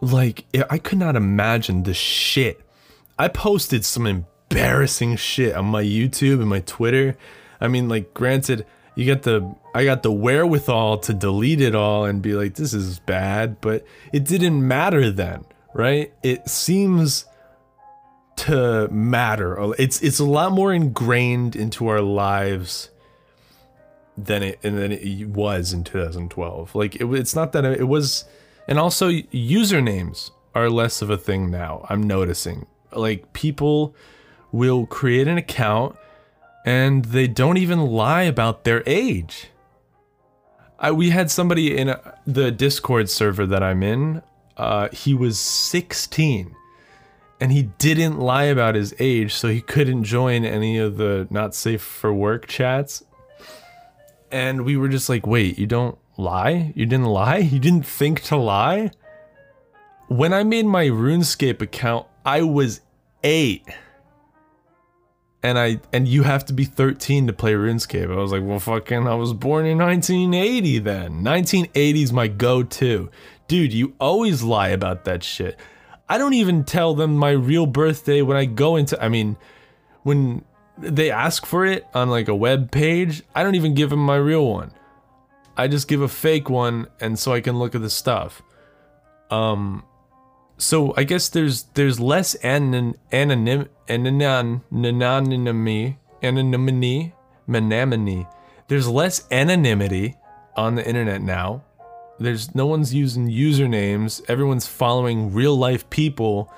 like 0.00 0.44
I 0.70 0.78
could 0.78 0.98
not 0.98 1.16
imagine 1.16 1.82
the 1.82 1.94
shit. 1.94 2.60
I 3.18 3.28
posted 3.28 3.84
some 3.84 4.06
embarrassing 4.06 5.16
shit 5.16 5.54
on 5.54 5.66
my 5.66 5.82
YouTube 5.82 6.40
and 6.40 6.48
my 6.48 6.60
Twitter. 6.60 7.16
I 7.60 7.68
mean, 7.68 7.88
like 7.88 8.14
granted, 8.14 8.64
you 8.94 9.04
get 9.04 9.22
the 9.22 9.54
I 9.74 9.84
got 9.84 10.02
the 10.02 10.12
wherewithal 10.12 10.98
to 10.98 11.14
delete 11.14 11.60
it 11.60 11.74
all 11.74 12.04
and 12.04 12.22
be 12.22 12.34
like 12.34 12.54
this 12.54 12.74
is 12.74 12.98
bad, 13.00 13.60
but 13.60 13.84
it 14.12 14.24
didn't 14.24 14.66
matter 14.66 15.10
then, 15.10 15.44
right? 15.72 16.12
It 16.22 16.48
seems 16.48 17.24
to 18.38 18.88
matter. 18.88 19.74
It's 19.78 20.00
it's 20.00 20.18
a 20.18 20.24
lot 20.24 20.52
more 20.52 20.72
ingrained 20.72 21.56
into 21.56 21.88
our 21.88 22.00
lives 22.00 22.90
than 24.16 24.42
it 24.42 24.58
and 24.62 24.78
than 24.78 24.92
it 24.92 25.28
was 25.28 25.72
in 25.72 25.84
2012. 25.84 26.74
Like 26.74 26.96
it, 26.96 27.04
it's 27.04 27.34
not 27.34 27.52
that 27.52 27.64
it 27.64 27.88
was, 27.88 28.24
and 28.66 28.78
also 28.78 29.10
usernames 29.10 30.30
are 30.54 30.70
less 30.70 31.02
of 31.02 31.10
a 31.10 31.18
thing 31.18 31.50
now. 31.50 31.84
I'm 31.88 32.02
noticing 32.02 32.66
like 32.92 33.32
people 33.32 33.94
will 34.50 34.86
create 34.86 35.28
an 35.28 35.36
account 35.36 35.96
and 36.64 37.06
they 37.06 37.26
don't 37.26 37.58
even 37.58 37.80
lie 37.80 38.22
about 38.22 38.64
their 38.64 38.82
age. 38.86 39.48
I, 40.78 40.92
we 40.92 41.10
had 41.10 41.30
somebody 41.30 41.76
in 41.76 41.88
a, 41.88 42.18
the 42.26 42.50
Discord 42.50 43.10
server 43.10 43.46
that 43.46 43.62
I'm 43.62 43.82
in. 43.82 44.22
Uh, 44.56 44.88
he 44.90 45.12
was 45.12 45.38
16 45.38 46.54
and 47.40 47.52
he 47.52 47.64
didn't 47.78 48.18
lie 48.18 48.44
about 48.44 48.74
his 48.74 48.94
age, 48.98 49.34
so 49.34 49.48
he 49.48 49.60
couldn't 49.60 50.04
join 50.04 50.44
any 50.44 50.78
of 50.78 50.96
the 50.96 51.28
not 51.30 51.54
safe 51.54 51.82
for 51.82 52.12
work 52.12 52.46
chats. 52.46 53.04
And 54.30 54.64
we 54.64 54.76
were 54.76 54.88
just 54.88 55.08
like, 55.08 55.26
wait, 55.26 55.58
you 55.58 55.66
don't 55.66 55.96
lie? 56.16 56.72
You 56.74 56.84
didn't 56.84 57.06
lie? 57.06 57.38
You 57.38 57.58
didn't 57.58 57.86
think 57.86 58.22
to 58.24 58.36
lie? 58.36 58.90
When 60.08 60.32
I 60.32 60.42
made 60.42 60.66
my 60.66 60.86
RuneScape 60.86 61.62
account, 61.62 62.06
I 62.24 62.42
was 62.42 62.80
eight. 63.22 63.66
And 65.42 65.56
I 65.56 65.80
and 65.92 66.08
you 66.08 66.24
have 66.24 66.44
to 66.46 66.52
be 66.52 66.64
13 66.64 67.28
to 67.28 67.32
play 67.32 67.52
RuneScape. 67.52 68.10
I 68.10 68.16
was 68.16 68.32
like, 68.32 68.42
well 68.42 68.58
fucking 68.58 69.06
I 69.06 69.14
was 69.14 69.32
born 69.32 69.66
in 69.66 69.78
1980 69.78 70.80
then. 70.80 71.22
1980 71.22 72.02
is 72.02 72.12
my 72.12 72.26
go-to. 72.26 73.08
Dude, 73.46 73.72
you 73.72 73.94
always 74.00 74.42
lie 74.42 74.68
about 74.68 75.04
that 75.04 75.22
shit. 75.22 75.56
I 76.08 76.18
don't 76.18 76.34
even 76.34 76.64
tell 76.64 76.94
them 76.94 77.16
my 77.16 77.30
real 77.30 77.66
birthday 77.66 78.22
when 78.22 78.36
I 78.36 78.46
go 78.46 78.76
into 78.76 79.02
I 79.02 79.08
mean 79.08 79.36
when 80.02 80.44
they 80.78 81.10
ask 81.10 81.44
for 81.44 81.66
it 81.66 81.86
on 81.92 82.08
like 82.08 82.28
a 82.28 82.34
web 82.34 82.70
page, 82.70 83.22
I 83.34 83.42
don't 83.42 83.56
even 83.56 83.74
give 83.74 83.90
them 83.90 84.04
my 84.04 84.16
real 84.16 84.46
one. 84.46 84.72
I 85.56 85.66
just 85.68 85.88
give 85.88 86.00
a 86.00 86.08
fake 86.08 86.48
one 86.48 86.86
and 87.00 87.18
so 87.18 87.32
I 87.32 87.40
can 87.40 87.58
look 87.58 87.74
at 87.74 87.82
the 87.82 87.90
stuff. 87.90 88.42
Um 89.30 89.84
so 90.56 90.94
I 90.96 91.04
guess 91.04 91.28
there's 91.28 91.64
there's 91.74 92.00
less 92.00 92.34
anon 92.36 92.94
anonym 93.12 93.68
anonym 93.88 94.62
anonymity 94.76 95.98
anonymity 96.22 97.14
anonymity. 97.48 98.26
There's 98.68 98.88
less 98.88 99.26
anonymity 99.30 100.16
on 100.56 100.74
the 100.74 100.86
internet 100.86 101.22
now 101.22 101.64
there's 102.20 102.54
no 102.54 102.66
one's 102.66 102.92
using 102.92 103.28
usernames. 103.28 104.22
Everyone's 104.28 104.66
following 104.66 105.32
real 105.32 105.56
life 105.56 105.88
people. 105.90 106.52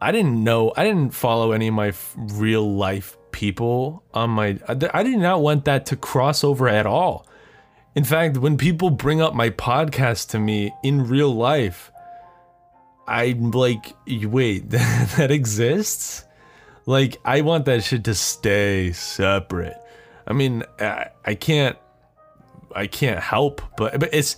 I 0.00 0.12
didn't 0.12 0.42
know. 0.42 0.72
I 0.76 0.84
didn't 0.84 1.10
follow 1.10 1.52
any 1.52 1.68
of 1.68 1.74
my 1.74 1.92
real 2.16 2.74
life 2.74 3.16
people 3.32 4.02
on 4.14 4.30
my. 4.30 4.58
I 4.68 5.02
did 5.02 5.18
not 5.18 5.42
want 5.42 5.64
that 5.66 5.86
to 5.86 5.96
cross 5.96 6.42
over 6.42 6.68
at 6.68 6.86
all. 6.86 7.26
In 7.94 8.04
fact, 8.04 8.38
when 8.38 8.56
people 8.56 8.90
bring 8.90 9.20
up 9.20 9.34
my 9.34 9.50
podcast 9.50 10.30
to 10.30 10.38
me 10.38 10.72
in 10.82 11.08
real 11.08 11.34
life, 11.34 11.90
I'm 13.06 13.50
like, 13.50 13.94
wait, 14.06 14.70
that 14.70 15.30
exists? 15.30 16.24
Like, 16.86 17.18
I 17.24 17.40
want 17.40 17.64
that 17.64 17.84
shit 17.84 18.04
to 18.04 18.14
stay 18.14 18.92
separate. 18.92 19.76
I 20.26 20.32
mean, 20.32 20.62
I, 20.78 21.08
I 21.24 21.34
can't, 21.34 21.76
I 22.74 22.86
can't 22.86 23.20
help, 23.20 23.62
but 23.76 23.98
but 23.98 24.10
it's 24.12 24.36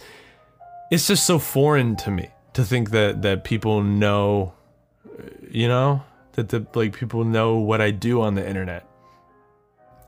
it's 0.90 1.06
just 1.06 1.24
so 1.24 1.38
foreign 1.38 1.96
to 1.96 2.10
me 2.10 2.30
to 2.52 2.64
think 2.64 2.90
that 2.90 3.22
that 3.22 3.44
people 3.44 3.82
know 3.82 4.52
you 5.50 5.68
know 5.68 6.02
that 6.32 6.48
the 6.48 6.66
like 6.74 6.96
people 6.96 7.24
know 7.24 7.56
what 7.56 7.80
I 7.80 7.90
do 7.90 8.20
on 8.20 8.34
the 8.34 8.46
internet. 8.46 8.86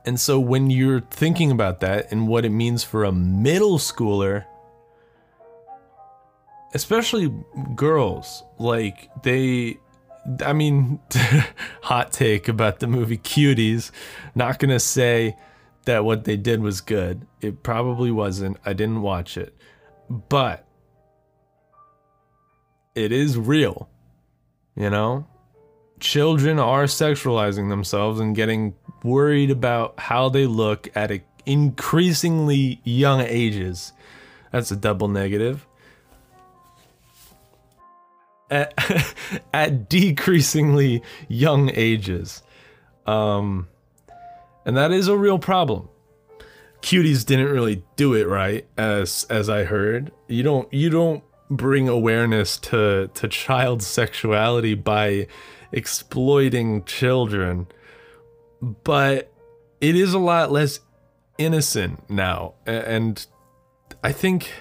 And 0.05 0.19
so 0.19 0.37
when 0.39 0.69
you're 0.69 0.99
thinking 0.99 1.49
about 1.49 1.79
that 1.79 2.11
and 2.11 2.27
what 2.27 2.43
it 2.43 2.49
means 2.49 2.83
for 2.83 3.05
a 3.05 3.11
middle 3.11 3.77
schooler, 3.77 4.45
especially 6.73 7.33
girls, 7.75 8.43
like 8.57 9.09
they 9.23 9.77
I 10.45 10.53
mean, 10.53 10.99
hot 11.81 12.11
take 12.11 12.47
about 12.47 12.79
the 12.79 12.87
movie 12.87 13.17
Cuties, 13.17 13.91
not 14.35 14.59
going 14.59 14.69
to 14.71 14.79
say 14.79 15.35
that 15.85 16.05
what 16.05 16.23
they 16.23 16.37
did 16.37 16.61
was 16.61 16.79
good. 16.79 17.27
It 17.41 17.61
probably 17.61 18.09
wasn't. 18.09 18.57
I 18.65 18.73
didn't 18.73 19.01
watch 19.01 19.37
it. 19.37 19.53
But 20.09 20.65
it 22.95 23.11
is 23.11 23.37
real. 23.37 23.89
You 24.75 24.89
know? 24.89 25.27
Children 25.99 26.59
are 26.59 26.85
sexualizing 26.85 27.69
themselves 27.69 28.19
and 28.19 28.35
getting 28.35 28.75
worried 29.03 29.51
about 29.51 29.99
how 29.99 30.29
they 30.29 30.45
look 30.45 30.89
at 30.95 31.11
increasingly 31.45 32.81
young 32.83 33.21
ages. 33.21 33.93
That's 34.51 34.71
a 34.71 34.75
double 34.75 35.07
negative. 35.07 35.65
At, 38.49 38.73
at 39.53 39.89
decreasingly 39.89 41.03
young 41.27 41.71
ages. 41.73 42.43
Um, 43.05 43.67
and 44.65 44.77
that 44.77 44.91
is 44.91 45.07
a 45.07 45.17
real 45.17 45.39
problem. 45.39 45.89
Cuties 46.81 47.25
didn't 47.25 47.47
really 47.47 47.83
do 47.95 48.13
it 48.13 48.27
right, 48.27 48.65
as 48.77 49.25
as 49.29 49.49
I 49.49 49.63
heard. 49.63 50.11
You 50.27 50.43
don't 50.43 50.71
you 50.73 50.89
don't 50.89 51.23
bring 51.55 51.87
awareness 51.87 52.57
to 52.57 53.09
to 53.13 53.27
child 53.27 53.81
sexuality 53.81 54.73
by 54.73 55.27
exploiting 55.71 56.83
children. 56.85 57.67
But 58.61 59.33
it 59.83 59.97
is 59.97 60.13
a 60.13 60.19
lot 60.19 60.49
less 60.49 60.79
innocent 61.37 62.09
now 62.09 62.53
and 62.65 63.25
i 64.01 64.11
think 64.11 64.53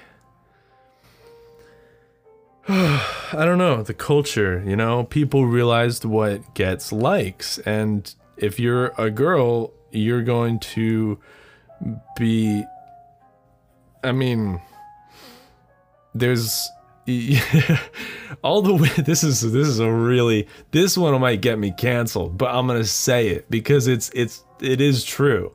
i 2.68 3.44
don't 3.44 3.58
know 3.58 3.82
the 3.82 3.94
culture 3.94 4.62
you 4.66 4.74
know 4.74 5.04
people 5.04 5.46
realized 5.46 6.04
what 6.04 6.54
gets 6.54 6.90
likes 6.90 7.58
and 7.58 8.14
if 8.36 8.58
you're 8.58 8.92
a 8.98 9.10
girl 9.10 9.72
you're 9.92 10.22
going 10.22 10.58
to 10.58 11.18
be 12.16 12.64
i 14.02 14.10
mean 14.10 14.60
there's 16.14 16.68
all 18.42 18.62
the 18.62 18.74
way 18.74 18.88
this 18.98 19.24
is 19.24 19.40
this 19.40 19.66
is 19.66 19.80
a 19.80 19.90
really 19.90 20.46
this 20.70 20.96
one 20.96 21.20
might 21.20 21.40
get 21.40 21.58
me 21.58 21.72
canceled 21.76 22.38
but 22.38 22.54
i'm 22.54 22.68
gonna 22.68 22.84
say 22.84 23.28
it 23.28 23.50
because 23.50 23.88
it's 23.88 24.08
it's 24.14 24.44
it 24.62 24.80
is 24.80 25.04
true. 25.04 25.52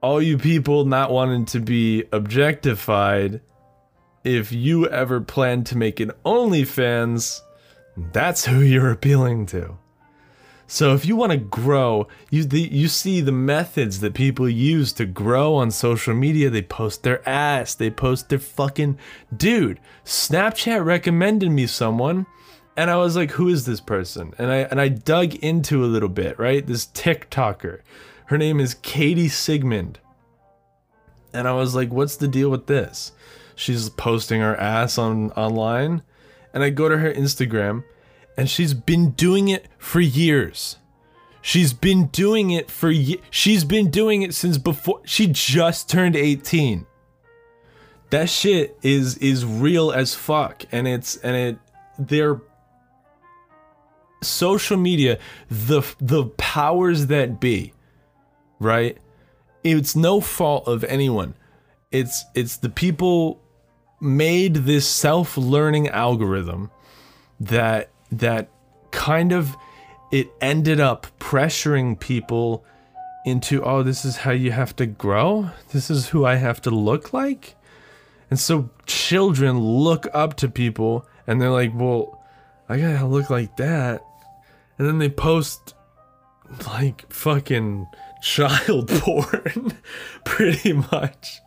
All 0.00 0.20
you 0.20 0.38
people 0.38 0.84
not 0.84 1.10
wanting 1.10 1.44
to 1.46 1.60
be 1.60 2.04
objectified 2.12 3.40
if 4.22 4.52
you 4.52 4.88
ever 4.88 5.20
plan 5.20 5.64
to 5.64 5.76
make 5.76 6.00
an 6.00 6.12
onlyfans 6.24 7.40
that's 8.12 8.44
who 8.44 8.60
you're 8.60 8.90
appealing 8.90 9.46
to 9.46 9.76
so 10.66 10.94
if 10.94 11.04
you 11.04 11.14
want 11.14 11.32
to 11.32 11.38
grow, 11.38 12.08
you 12.30 12.44
the, 12.44 12.60
you 12.60 12.88
see 12.88 13.20
the 13.20 13.32
methods 13.32 14.00
that 14.00 14.14
people 14.14 14.48
use 14.48 14.92
to 14.94 15.04
grow 15.04 15.54
on 15.56 15.70
social 15.70 16.14
media. 16.14 16.48
They 16.48 16.62
post 16.62 17.02
their 17.02 17.26
ass, 17.28 17.74
they 17.74 17.90
post 17.90 18.28
their 18.28 18.38
fucking 18.38 18.98
dude. 19.36 19.80
Snapchat 20.04 20.84
recommended 20.84 21.50
me 21.50 21.66
someone, 21.66 22.26
and 22.76 22.90
I 22.90 22.96
was 22.96 23.14
like, 23.14 23.32
"Who 23.32 23.48
is 23.48 23.66
this 23.66 23.80
person?" 23.80 24.32
And 24.38 24.50
I 24.50 24.56
and 24.56 24.80
I 24.80 24.88
dug 24.88 25.34
into 25.36 25.84
a 25.84 25.86
little 25.86 26.08
bit. 26.08 26.38
Right, 26.38 26.66
this 26.66 26.86
TikToker. 26.86 27.80
Her 28.26 28.38
name 28.38 28.58
is 28.58 28.74
Katie 28.74 29.28
Sigmond, 29.28 29.98
and 31.32 31.46
I 31.46 31.52
was 31.52 31.74
like, 31.74 31.92
"What's 31.92 32.16
the 32.16 32.28
deal 32.28 32.48
with 32.48 32.66
this?" 32.66 33.12
She's 33.54 33.90
posting 33.90 34.40
her 34.40 34.56
ass 34.56 34.96
on 34.96 35.30
online, 35.32 36.02
and 36.54 36.64
I 36.64 36.70
go 36.70 36.88
to 36.88 36.98
her 36.98 37.12
Instagram 37.12 37.84
and 38.36 38.48
she's 38.50 38.74
been 38.74 39.10
doing 39.10 39.48
it 39.48 39.66
for 39.78 40.00
years. 40.00 40.78
She's 41.42 41.72
been 41.72 42.06
doing 42.06 42.50
it 42.50 42.70
for 42.70 42.90
ye- 42.90 43.20
she's 43.30 43.64
been 43.64 43.90
doing 43.90 44.22
it 44.22 44.34
since 44.34 44.56
before 44.58 45.00
she 45.04 45.26
just 45.26 45.88
turned 45.90 46.16
18. 46.16 46.86
that 48.10 48.28
shit 48.30 48.78
is 48.82 49.16
is 49.18 49.44
real 49.44 49.90
as 49.92 50.14
fuck 50.14 50.64
and 50.72 50.86
it's 50.86 51.16
and 51.16 51.34
it 51.36 51.58
they're 51.98 52.40
social 54.22 54.76
media 54.76 55.18
the 55.50 55.82
the 55.98 56.24
powers 56.38 57.06
that 57.08 57.40
be 57.40 57.72
right 58.58 58.98
it's 59.62 59.94
no 59.96 60.20
fault 60.20 60.66
of 60.68 60.84
anyone 60.84 61.34
it's 61.90 62.24
it's 62.34 62.56
the 62.58 62.68
people 62.70 63.40
made 64.00 64.54
this 64.54 64.86
self-learning 64.88 65.88
algorithm 65.88 66.70
that 67.40 67.90
that 68.18 68.48
kind 68.90 69.32
of 69.32 69.56
it 70.12 70.28
ended 70.40 70.78
up 70.80 71.06
pressuring 71.18 71.98
people 71.98 72.64
into 73.26 73.62
oh 73.64 73.82
this 73.82 74.04
is 74.04 74.18
how 74.18 74.30
you 74.30 74.52
have 74.52 74.76
to 74.76 74.86
grow? 74.86 75.50
This 75.72 75.90
is 75.90 76.10
who 76.10 76.24
i 76.24 76.36
have 76.36 76.60
to 76.62 76.70
look 76.70 77.12
like? 77.12 77.56
And 78.30 78.38
so 78.38 78.70
children 78.86 79.58
look 79.58 80.06
up 80.12 80.34
to 80.36 80.48
people 80.48 81.06
and 81.26 81.40
they're 81.40 81.50
like 81.50 81.72
well 81.74 82.22
i 82.68 82.78
gotta 82.78 83.06
look 83.06 83.30
like 83.30 83.56
that. 83.56 84.04
And 84.78 84.86
then 84.86 84.98
they 84.98 85.08
post 85.08 85.74
like 86.66 87.10
fucking 87.12 87.86
child 88.22 88.88
porn 89.00 89.72
pretty 90.24 90.72
much. 90.72 91.40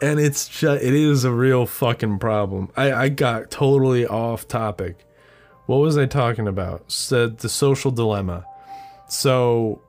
And 0.00 0.20
it's 0.20 0.48
just 0.48 0.82
it 0.82 0.94
is 0.94 1.24
a 1.24 1.32
real 1.32 1.66
fucking 1.66 2.18
problem. 2.18 2.70
I 2.76 2.92
i 2.92 3.08
got 3.08 3.50
totally 3.50 4.06
off 4.06 4.46
topic 4.46 5.06
what 5.66 5.76
was 5.76 5.96
i 5.96 6.06
talking 6.06 6.48
about 6.48 6.90
said 6.90 7.38
the 7.38 7.48
social 7.48 7.90
dilemma 7.90 8.44
so 9.08 9.80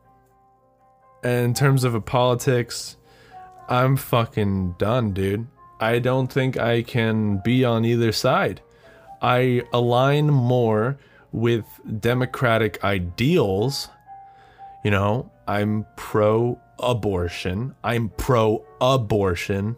in 1.23 1.53
terms 1.53 1.83
of 1.83 1.95
a 1.95 2.01
politics 2.01 2.97
i'm 3.69 3.95
fucking 3.95 4.73
done 4.77 5.11
dude 5.11 5.47
i 5.79 5.99
don't 5.99 6.31
think 6.31 6.57
i 6.57 6.81
can 6.81 7.37
be 7.43 7.63
on 7.63 7.85
either 7.85 8.11
side 8.11 8.61
i 9.21 9.61
align 9.73 10.27
more 10.27 10.97
with 11.31 11.65
democratic 11.99 12.83
ideals 12.83 13.89
you 14.83 14.91
know 14.91 15.29
i'm 15.47 15.85
pro 15.95 16.59
abortion. 16.79 17.75
I'm 17.83 18.09
pro 18.09 18.65
abortion, 18.81 19.75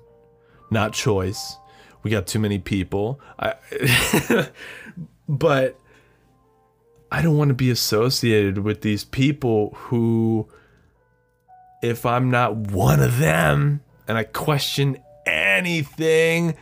not 0.71 0.93
choice. 0.93 1.57
We 2.03 2.12
got 2.12 2.27
too 2.27 2.39
many 2.39 2.59
people. 2.59 3.19
I 3.39 3.55
but 5.29 5.79
I 7.11 7.21
don't 7.21 7.37
want 7.37 7.49
to 7.49 7.55
be 7.55 7.71
associated 7.71 8.59
with 8.59 8.81
these 8.81 9.03
people 9.03 9.73
who 9.75 10.47
if 11.81 12.05
I'm 12.05 12.29
not 12.29 12.55
one 12.55 12.99
of 12.99 13.19
them 13.19 13.81
and 14.07 14.17
I 14.17 14.23
question 14.23 14.97
anything, 15.25 16.55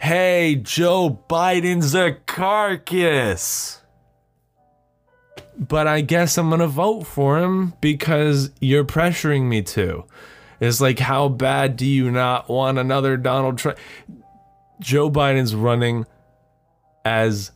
hey, 0.00 0.56
Joe 0.56 1.22
Biden's 1.28 1.94
a 1.94 2.12
carcass 2.26 3.82
but 5.58 5.86
I 5.86 6.00
guess 6.00 6.38
I'm 6.38 6.50
gonna 6.50 6.66
vote 6.66 7.04
for 7.06 7.38
him 7.38 7.74
because 7.80 8.50
you're 8.60 8.84
pressuring 8.84 9.44
me 9.44 9.62
to. 9.62 10.04
It's 10.60 10.80
like, 10.80 10.98
how 10.98 11.28
bad 11.28 11.76
do 11.76 11.86
you 11.86 12.10
not 12.10 12.48
want 12.48 12.78
another 12.78 13.16
Donald 13.16 13.58
Trump? 13.58 13.78
Joe 14.80 15.10
Biden's 15.10 15.54
running 15.54 16.06
as 17.04 17.50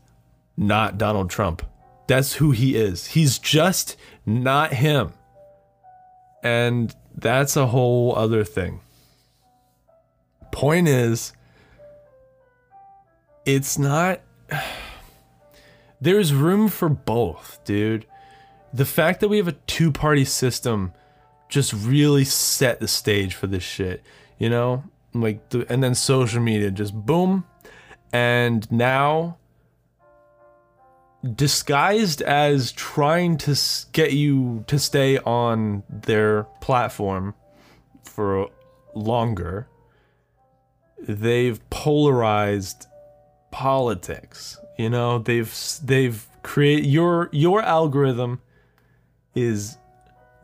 not 0.56 0.98
Donald 0.98 1.30
Trump. 1.30 1.62
That's 2.07 2.35
who 2.35 2.53
he 2.53 2.77
is. 2.77 3.09
He's 3.09 3.38
just 3.38 3.97
not 4.25 4.73
him. 4.73 5.12
And 6.42 6.95
that's 7.14 7.57
a 7.57 7.66
whole 7.66 8.14
other 8.16 8.45
thing. 8.45 8.81
Point 10.53 10.88
is, 10.88 11.33
it's 13.45 13.79
not 13.79 14.21
there's 16.01 16.33
room 16.33 16.69
for 16.69 16.88
both, 16.88 17.61
dude. 17.64 18.07
The 18.73 18.85
fact 18.85 19.21
that 19.21 19.29
we 19.29 19.38
have 19.38 19.49
a 19.49 19.53
two 19.53 19.90
party 19.90 20.25
system 20.25 20.92
just 21.49 21.73
really 21.73 22.25
set 22.25 22.81
the 22.81 22.88
stage 22.88 23.35
for 23.35 23.47
this 23.47 23.62
shit, 23.62 24.03
you 24.38 24.51
know? 24.51 24.85
Like, 25.14 25.49
the, 25.51 25.64
and 25.73 25.83
then 25.83 25.95
social 25.95 26.40
media 26.40 26.71
just 26.71 26.95
boom. 26.95 27.45
And 28.12 28.71
now, 28.71 29.38
disguised 31.35 32.23
as 32.23 32.73
trying 32.73 33.39
to 33.39 33.59
get 33.93 34.12
you 34.12 34.65
to 34.67 34.79
stay 34.79 35.19
on 35.19 35.83
their 35.89 36.45
platform 36.61 37.35
for 38.05 38.51
longer, 38.95 39.69
they've 40.99 41.61
polarized 41.71 42.87
politics 43.51 44.59
you 44.77 44.91
know, 44.91 45.19
they've 45.19 45.53
they've 45.85 46.27
create 46.43 46.85
your 46.85 47.31
your 47.33 47.62
algorithm 47.62 48.41
is 49.35 49.77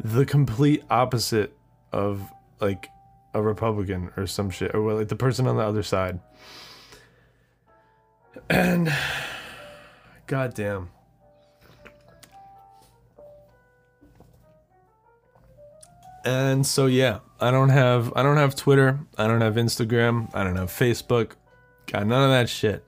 the 0.03 0.25
complete 0.25 0.83
opposite 0.91 1.57
of 1.93 2.23
like 2.61 2.89
a 3.35 3.43
Republican 3.43 4.11
or 4.17 4.27
some 4.27 4.51
shit 4.51 4.75
or 4.75 4.95
like 4.95 5.09
the 5.09 5.17
person 5.17 5.47
on 5.47 5.57
the 5.57 5.63
other 5.63 5.83
side. 5.83 6.19
And 8.49 8.93
goddamn. 10.33 10.89
And 16.25 16.67
so 16.67 16.87
yeah, 16.87 17.19
I 17.39 17.51
don't 17.51 17.69
have 17.69 18.15
I 18.17 18.23
don't 18.23 18.39
have 18.39 18.55
Twitter, 18.55 19.01
I 19.19 19.27
don't 19.27 19.43
have 19.43 19.57
Instagram, 19.57 20.35
I 20.35 20.43
don't 20.43 20.57
have 20.57 20.71
Facebook. 20.71 21.33
Got 21.85 22.07
none 22.07 22.23
of 22.23 22.31
that 22.31 22.49
shit. 22.49 22.83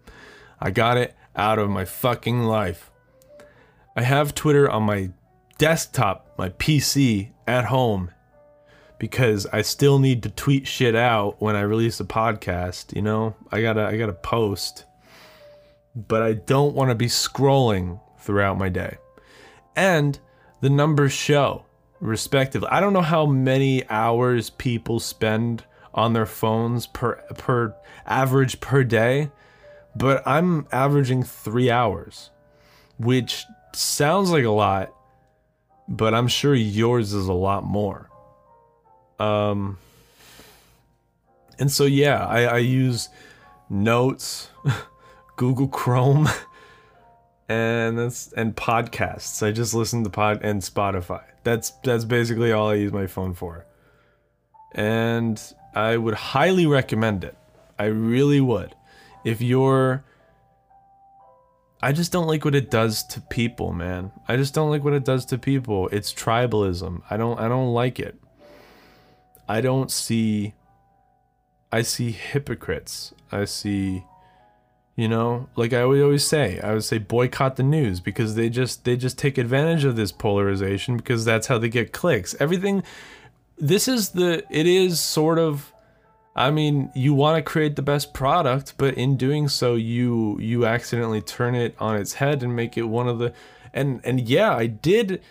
I 0.58 0.70
got 0.70 0.96
it 0.96 1.14
out 1.36 1.58
of 1.58 1.68
my 1.68 1.84
fucking 1.84 2.44
life. 2.44 2.90
I 3.94 4.00
have 4.00 4.34
Twitter 4.34 4.70
on 4.70 4.84
my 4.84 5.10
desktop, 5.58 6.32
my 6.38 6.48
PC 6.48 7.32
at 7.46 7.66
home 7.66 8.10
because 8.98 9.46
I 9.52 9.60
still 9.60 9.98
need 9.98 10.22
to 10.22 10.30
tweet 10.30 10.66
shit 10.66 10.96
out 10.96 11.42
when 11.42 11.56
I 11.56 11.60
release 11.60 12.00
a 12.00 12.04
podcast, 12.04 12.96
you 12.96 13.02
know? 13.02 13.36
I 13.52 13.60
got 13.60 13.74
to 13.74 13.82
I 13.82 13.98
got 13.98 14.06
to 14.06 14.14
post. 14.14 14.86
But 15.94 16.22
I 16.22 16.32
don't 16.32 16.74
want 16.74 16.90
to 16.90 16.94
be 16.94 17.06
scrolling 17.06 18.00
throughout 18.18 18.58
my 18.58 18.68
day. 18.68 18.96
And 19.76 20.18
the 20.60 20.70
numbers 20.70 21.12
show 21.12 21.64
respectively. 22.00 22.68
I 22.70 22.80
don't 22.80 22.92
know 22.92 23.02
how 23.02 23.26
many 23.26 23.88
hours 23.88 24.50
people 24.50 25.00
spend 25.00 25.64
on 25.92 26.12
their 26.12 26.26
phones 26.26 26.86
per 26.86 27.14
per 27.36 27.74
average 28.06 28.60
per 28.60 28.84
day, 28.84 29.30
but 29.96 30.22
I'm 30.26 30.66
averaging 30.72 31.22
three 31.22 31.70
hours, 31.70 32.30
which 32.98 33.44
sounds 33.72 34.30
like 34.30 34.44
a 34.44 34.50
lot, 34.50 34.92
but 35.88 36.14
I'm 36.14 36.28
sure 36.28 36.54
yours 36.54 37.12
is 37.12 37.26
a 37.26 37.32
lot 37.32 37.64
more. 37.64 38.10
Um, 39.18 39.78
and 41.58 41.70
so 41.70 41.84
yeah, 41.84 42.26
I, 42.26 42.44
I 42.44 42.58
use 42.58 43.08
Notes, 43.70 44.50
Google 45.36 45.68
Chrome, 45.68 46.28
and 47.48 47.98
that's 47.98 48.32
and 48.32 48.54
podcasts. 48.54 49.46
I 49.46 49.52
just 49.52 49.74
listen 49.74 50.04
to 50.04 50.10
pod 50.10 50.40
and 50.42 50.62
Spotify. 50.62 51.22
That's 51.42 51.70
that's 51.82 52.04
basically 52.04 52.52
all 52.52 52.70
I 52.70 52.74
use 52.74 52.92
my 52.92 53.06
phone 53.06 53.34
for. 53.34 53.66
And 54.72 55.40
I 55.74 55.96
would 55.96 56.14
highly 56.14 56.66
recommend 56.66 57.24
it. 57.24 57.36
I 57.78 57.86
really 57.86 58.40
would 58.40 58.74
if 59.24 59.40
you're 59.40 60.04
I 61.82 61.92
just 61.92 62.12
don't 62.12 62.26
like 62.26 62.44
what 62.44 62.54
it 62.54 62.70
does 62.70 63.04
to 63.08 63.20
people, 63.20 63.72
man. 63.72 64.10
I 64.26 64.36
just 64.36 64.54
don't 64.54 64.70
like 64.70 64.84
what 64.84 64.94
it 64.94 65.04
does 65.04 65.26
to 65.26 65.38
people. 65.38 65.88
It's 65.88 66.14
tribalism. 66.14 67.02
I 67.10 67.16
don't 67.16 67.38
I 67.38 67.48
don't 67.48 67.74
like 67.74 68.00
it. 68.00 68.18
I 69.48 69.60
don't 69.60 69.90
see 69.90 70.54
I 71.72 71.82
see 71.82 72.12
hypocrites. 72.12 73.12
I 73.32 73.44
see 73.44 74.04
you 74.96 75.08
know, 75.08 75.48
like 75.56 75.72
I 75.72 75.84
would 75.84 76.00
always 76.02 76.24
say, 76.24 76.60
I 76.60 76.72
would 76.72 76.84
say 76.84 76.98
boycott 76.98 77.56
the 77.56 77.62
news 77.62 78.00
because 78.00 78.36
they 78.36 78.48
just 78.48 78.84
they 78.84 78.96
just 78.96 79.18
take 79.18 79.38
advantage 79.38 79.84
of 79.84 79.96
this 79.96 80.12
polarization 80.12 80.96
because 80.96 81.24
that's 81.24 81.48
how 81.48 81.58
they 81.58 81.68
get 81.68 81.92
clicks. 81.92 82.34
Everything 82.38 82.82
this 83.58 83.88
is 83.88 84.10
the 84.10 84.44
it 84.50 84.66
is 84.66 85.00
sort 85.00 85.38
of 85.38 85.72
I 86.36 86.50
mean, 86.50 86.90
you 86.96 87.14
want 87.14 87.36
to 87.36 87.42
create 87.42 87.76
the 87.76 87.82
best 87.82 88.12
product, 88.12 88.74
but 88.76 88.94
in 88.94 89.16
doing 89.16 89.48
so, 89.48 89.74
you 89.76 90.38
you 90.40 90.66
accidentally 90.66 91.20
turn 91.20 91.54
it 91.54 91.76
on 91.78 91.96
its 91.96 92.14
head 92.14 92.42
and 92.42 92.56
make 92.56 92.76
it 92.76 92.84
one 92.84 93.08
of 93.08 93.18
the 93.18 93.32
and 93.72 94.00
and 94.04 94.28
yeah, 94.28 94.54
I 94.54 94.66
did 94.66 95.22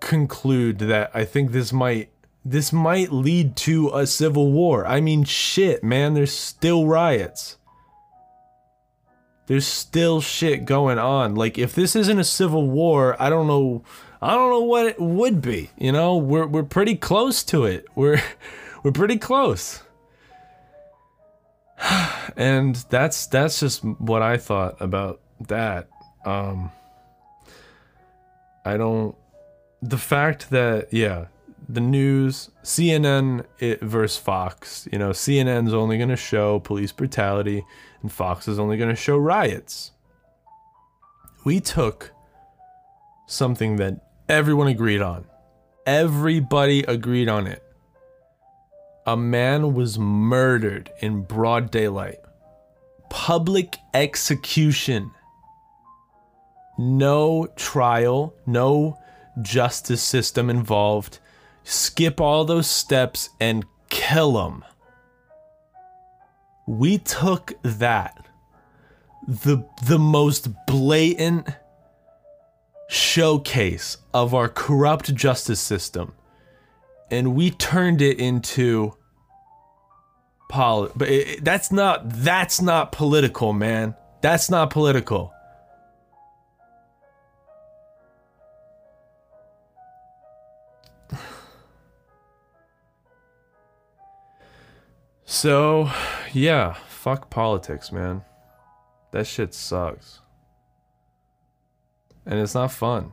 conclude 0.00 0.78
that 0.80 1.10
I 1.14 1.24
think 1.24 1.52
this 1.52 1.72
might 1.72 2.10
this 2.44 2.72
might 2.72 3.12
lead 3.12 3.56
to 3.56 3.90
a 3.94 4.06
civil 4.06 4.52
war. 4.52 4.86
I 4.86 5.00
mean, 5.00 5.24
shit, 5.24 5.82
man, 5.82 6.14
there's 6.14 6.32
still 6.32 6.86
riots. 6.86 7.56
There's 9.46 9.66
still 9.66 10.20
shit 10.20 10.64
going 10.64 10.98
on. 10.98 11.34
Like 11.34 11.58
if 11.58 11.74
this 11.74 11.94
isn't 11.94 12.18
a 12.18 12.24
civil 12.24 12.68
war, 12.68 13.20
I 13.20 13.30
don't 13.30 13.46
know 13.46 13.84
I 14.20 14.34
don't 14.34 14.50
know 14.50 14.62
what 14.62 14.86
it 14.86 15.00
would 15.00 15.40
be. 15.40 15.70
You 15.78 15.92
know, 15.92 16.16
we're 16.16 16.46
we're 16.46 16.62
pretty 16.62 16.96
close 16.96 17.44
to 17.44 17.64
it. 17.64 17.86
We're 17.94 18.22
we're 18.82 18.92
pretty 18.92 19.18
close. 19.18 19.82
and 22.36 22.76
that's 22.90 23.26
that's 23.26 23.60
just 23.60 23.84
what 23.84 24.22
I 24.22 24.36
thought 24.36 24.76
about 24.80 25.20
that. 25.48 25.88
Um 26.24 26.70
I 28.64 28.76
don't 28.76 29.14
the 29.82 29.98
fact 29.98 30.50
that 30.50 30.92
yeah, 30.92 31.26
the 31.68 31.80
news, 31.80 32.50
CNN 32.62 33.44
it, 33.58 33.82
eh, 33.82 33.86
versus 33.86 34.18
Fox, 34.18 34.88
you 34.92 34.98
know, 34.98 35.10
CNN's 35.10 35.74
only 35.74 35.96
going 35.96 36.10
to 36.10 36.16
show 36.16 36.60
police 36.60 36.92
brutality 36.92 37.64
and 38.02 38.12
Fox 38.12 38.46
is 38.46 38.58
only 38.58 38.76
going 38.76 38.90
to 38.90 38.96
show 38.96 39.16
riots. 39.16 39.92
We 41.44 41.60
took 41.60 42.12
something 43.26 43.76
that 43.76 44.00
everyone 44.28 44.68
agreed 44.68 45.02
on. 45.02 45.24
Everybody 45.86 46.82
agreed 46.82 47.28
on 47.28 47.46
it. 47.46 47.62
A 49.06 49.16
man 49.16 49.74
was 49.74 49.98
murdered 49.98 50.90
in 51.00 51.22
broad 51.22 51.70
daylight. 51.70 52.18
Public 53.08 53.76
execution. 53.94 55.12
No 56.76 57.46
trial, 57.54 58.34
no 58.46 58.98
justice 59.42 60.02
system 60.02 60.50
involved. 60.50 61.20
Skip 61.68 62.20
all 62.20 62.44
those 62.44 62.68
steps 62.68 63.30
and 63.40 63.64
kill 63.88 64.46
him. 64.46 64.64
We 66.64 66.98
took 66.98 67.54
that, 67.64 68.28
the 69.26 69.66
the 69.84 69.98
most 69.98 70.48
blatant 70.68 71.48
showcase 72.88 73.96
of 74.14 74.32
our 74.32 74.48
corrupt 74.48 75.12
justice 75.12 75.58
system. 75.58 76.12
And 77.10 77.34
we 77.34 77.50
turned 77.50 78.00
it 78.00 78.20
into 78.20 78.94
poli- 80.48 80.92
but 80.94 81.08
it, 81.08 81.44
that's 81.44 81.72
not 81.72 82.02
that's 82.04 82.62
not 82.62 82.92
political 82.92 83.52
man. 83.52 83.96
That's 84.22 84.48
not 84.48 84.70
political 84.70 85.32
so 95.26 95.90
yeah 96.32 96.72
fuck 96.88 97.28
politics 97.28 97.92
man 97.92 98.22
that 99.12 99.26
shit 99.26 99.52
sucks 99.52 100.20
and 102.26 102.40
it's 102.40 102.54
not 102.54 102.72
fun. 102.72 103.12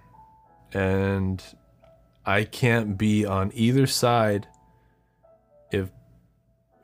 And 0.74 1.42
I 2.26 2.44
can't 2.44 2.98
be 2.98 3.26
on 3.26 3.52
either 3.54 3.86
side 3.86 4.48
if 5.72 5.90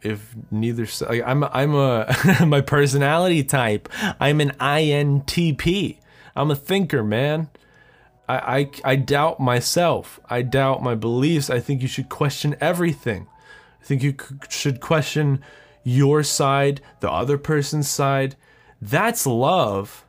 if 0.02 0.36
neither 0.52 0.86
side 0.86 1.22
I'm 1.26 1.44
I'm 1.44 1.74
a 1.74 2.16
my 2.46 2.62
personality 2.62 3.44
type. 3.44 3.90
I'm 4.20 4.40
an 4.40 4.52
INTP. 4.60 5.98
I'm 6.36 6.52
a 6.52 6.56
thinker, 6.56 7.04
man. 7.04 7.50
I, 8.28 8.60
I 8.84 8.92
I 8.92 8.96
doubt 8.96 9.40
myself. 9.40 10.20
I 10.30 10.44
doubt 10.44 10.84
my 10.84 10.94
beliefs. 10.94 11.50
I 11.50 11.60
think 11.60 11.82
you 11.82 11.88
should 11.88 12.10
question 12.10 12.56
everything. 12.62 13.28
I 13.82 13.86
think 13.86 14.04
you 14.04 14.16
should 14.50 14.80
question 14.80 15.44
your 15.84 16.24
side, 16.24 16.82
the 17.00 17.10
other 17.10 17.38
person's 17.38 17.90
side. 17.90 18.36
That's 18.82 19.26
love. 19.26 20.06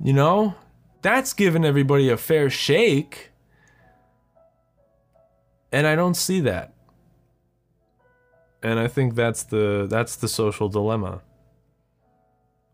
You 0.00 0.12
know, 0.12 0.54
that's 1.02 1.32
giving 1.32 1.64
everybody 1.64 2.08
a 2.08 2.16
fair 2.16 2.50
shake. 2.50 3.30
And 5.72 5.86
I 5.86 5.94
don't 5.96 6.14
see 6.14 6.40
that. 6.40 6.72
And 8.62 8.78
I 8.80 8.88
think 8.88 9.14
that's 9.14 9.44
the 9.44 9.86
that's 9.88 10.16
the 10.16 10.28
social 10.28 10.68
dilemma. 10.68 11.22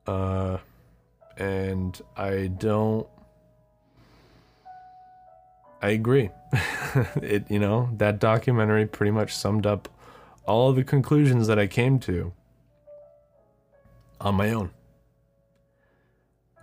Uh 0.07 0.59
and 1.37 2.01
I 2.17 2.47
don't 2.47 3.09
I 5.85 5.91
agree. 5.91 6.31
it 7.17 7.51
you 7.51 7.59
know, 7.59 7.91
that 7.99 8.19
documentary 8.19 8.87
pretty 8.87 9.11
much 9.11 9.35
summed 9.35 9.67
up 9.67 9.91
all 10.47 10.73
the 10.73 10.83
conclusions 10.83 11.47
that 11.47 11.59
I 11.59 11.67
came 11.67 11.99
to 12.01 12.33
on 14.19 14.35
my 14.35 14.49
own. 14.55 14.71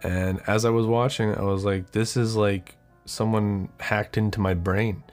And 0.01 0.41
as 0.47 0.65
I 0.65 0.71
was 0.71 0.87
watching, 0.87 1.35
I 1.35 1.43
was 1.43 1.63
like, 1.63 1.91
this 1.91 2.17
is 2.17 2.35
like 2.35 2.77
someone 3.05 3.69
hacked 3.79 4.17
into 4.17 4.39
my 4.39 4.55
brain 4.55 5.03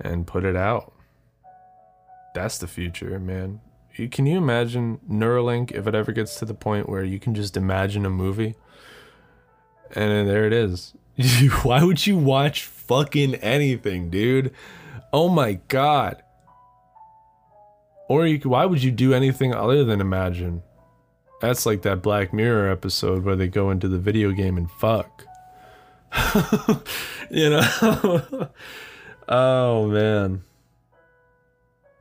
and 0.00 0.26
put 0.26 0.44
it 0.44 0.56
out. 0.56 0.92
That's 2.34 2.58
the 2.58 2.66
future, 2.66 3.20
man. 3.20 3.60
Can 4.10 4.26
you 4.26 4.38
imagine 4.38 4.98
Neuralink 5.08 5.70
if 5.70 5.86
it 5.86 5.94
ever 5.94 6.10
gets 6.10 6.34
to 6.40 6.46
the 6.46 6.54
point 6.54 6.88
where 6.88 7.04
you 7.04 7.20
can 7.20 7.36
just 7.36 7.56
imagine 7.56 8.04
a 8.04 8.10
movie? 8.10 8.56
And 9.94 10.28
there 10.28 10.46
it 10.48 10.52
is. 10.52 10.94
Why 11.62 11.84
would 11.84 12.06
you 12.06 12.16
watch 12.16 12.64
fucking 12.64 13.36
anything, 13.36 14.10
dude? 14.10 14.54
Oh 15.12 15.28
my 15.28 15.54
god. 15.68 16.22
Or 18.08 18.26
you, 18.26 18.38
why 18.40 18.64
would 18.64 18.82
you 18.82 18.90
do 18.90 19.14
anything 19.14 19.54
other 19.54 19.84
than 19.84 20.00
imagine? 20.00 20.62
That's 21.40 21.64
like 21.64 21.82
that 21.82 22.02
Black 22.02 22.32
Mirror 22.32 22.70
episode 22.70 23.24
where 23.24 23.36
they 23.36 23.46
go 23.46 23.70
into 23.70 23.86
the 23.86 23.98
video 23.98 24.32
game 24.32 24.56
and 24.56 24.68
fuck. 24.68 25.24
you 27.30 27.50
know? 27.50 28.48
oh 29.28 29.86
man. 29.86 30.42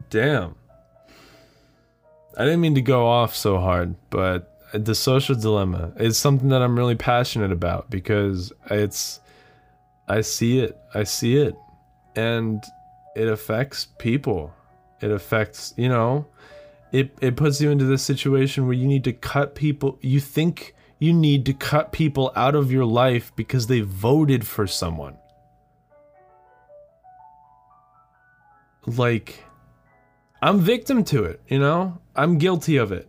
Damn. 0.09 0.55
I 2.36 2.45
didn't 2.45 2.61
mean 2.61 2.76
to 2.76 2.82
go 2.82 3.05
off 3.05 3.36
so 3.36 3.59
hard, 3.59 3.95
but 4.09 4.59
the 4.74 4.95
social 4.95 5.36
dilemma 5.36 5.93
is 5.97 6.17
something 6.17 6.49
that 6.49 6.61
I'm 6.61 6.78
really 6.78 6.95
passionate 6.95 7.51
about 7.51 7.89
because 7.89 8.53
it's 8.70 9.20
I 10.07 10.22
see 10.22 10.59
it. 10.59 10.78
I 10.93 11.03
see 11.03 11.38
it. 11.38 11.55
And 12.15 12.63
it 13.15 13.28
affects 13.28 13.88
people. 13.97 14.53
It 15.01 15.11
affects, 15.11 15.74
you 15.78 15.89
know, 15.89 16.26
it 16.91 17.15
it 17.22 17.36
puts 17.36 17.61
you 17.61 17.70
into 17.70 17.86
this 17.86 18.03
situation 18.03 18.65
where 18.65 18.76
you 18.76 18.88
need 18.88 19.03
to 19.03 19.13
cut 19.13 19.55
people 19.55 19.97
you 20.01 20.20
think 20.20 20.74
you 20.97 21.13
need 21.13 21.45
to 21.45 21.53
cut 21.53 21.91
people 21.91 22.32
out 22.36 22.55
of 22.55 22.72
your 22.72 22.86
life 22.86 23.32
because 23.36 23.67
they 23.67 23.82
voted 23.82 24.45
for 24.45 24.65
someone 24.65 25.17
like 28.86 29.43
i'm 30.41 30.59
victim 30.59 31.03
to 31.03 31.24
it 31.24 31.41
you 31.47 31.59
know 31.59 31.99
i'm 32.15 32.38
guilty 32.38 32.78
of 32.78 32.91
it 32.91 33.09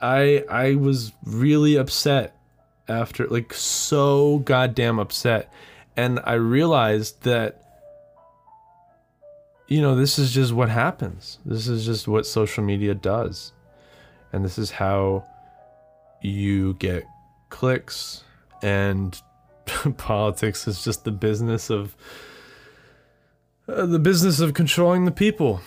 i 0.00 0.44
i 0.50 0.74
was 0.74 1.12
really 1.24 1.76
upset 1.76 2.36
after 2.88 3.26
like 3.28 3.54
so 3.54 4.38
goddamn 4.40 4.98
upset 4.98 5.52
and 5.96 6.20
i 6.24 6.34
realized 6.34 7.22
that 7.22 7.60
you 9.70 9.80
know, 9.80 9.94
this 9.94 10.18
is 10.18 10.32
just 10.32 10.52
what 10.52 10.68
happens. 10.68 11.38
This 11.46 11.68
is 11.68 11.86
just 11.86 12.08
what 12.08 12.26
social 12.26 12.64
media 12.64 12.92
does. 12.92 13.52
And 14.32 14.44
this 14.44 14.58
is 14.58 14.72
how 14.72 15.24
you 16.20 16.74
get 16.74 17.04
clicks 17.50 18.24
and 18.62 19.18
politics 19.96 20.66
is 20.66 20.84
just 20.84 21.04
the 21.04 21.12
business 21.12 21.70
of 21.70 21.96
uh, 23.68 23.86
the 23.86 24.00
business 24.00 24.40
of 24.40 24.54
controlling 24.54 25.04
the 25.04 25.12
people. 25.12 25.60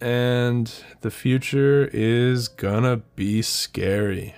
And 0.00 0.72
the 1.00 1.10
future 1.10 1.88
is 1.92 2.48
gonna 2.48 2.98
be 3.16 3.42
scary. 3.42 4.34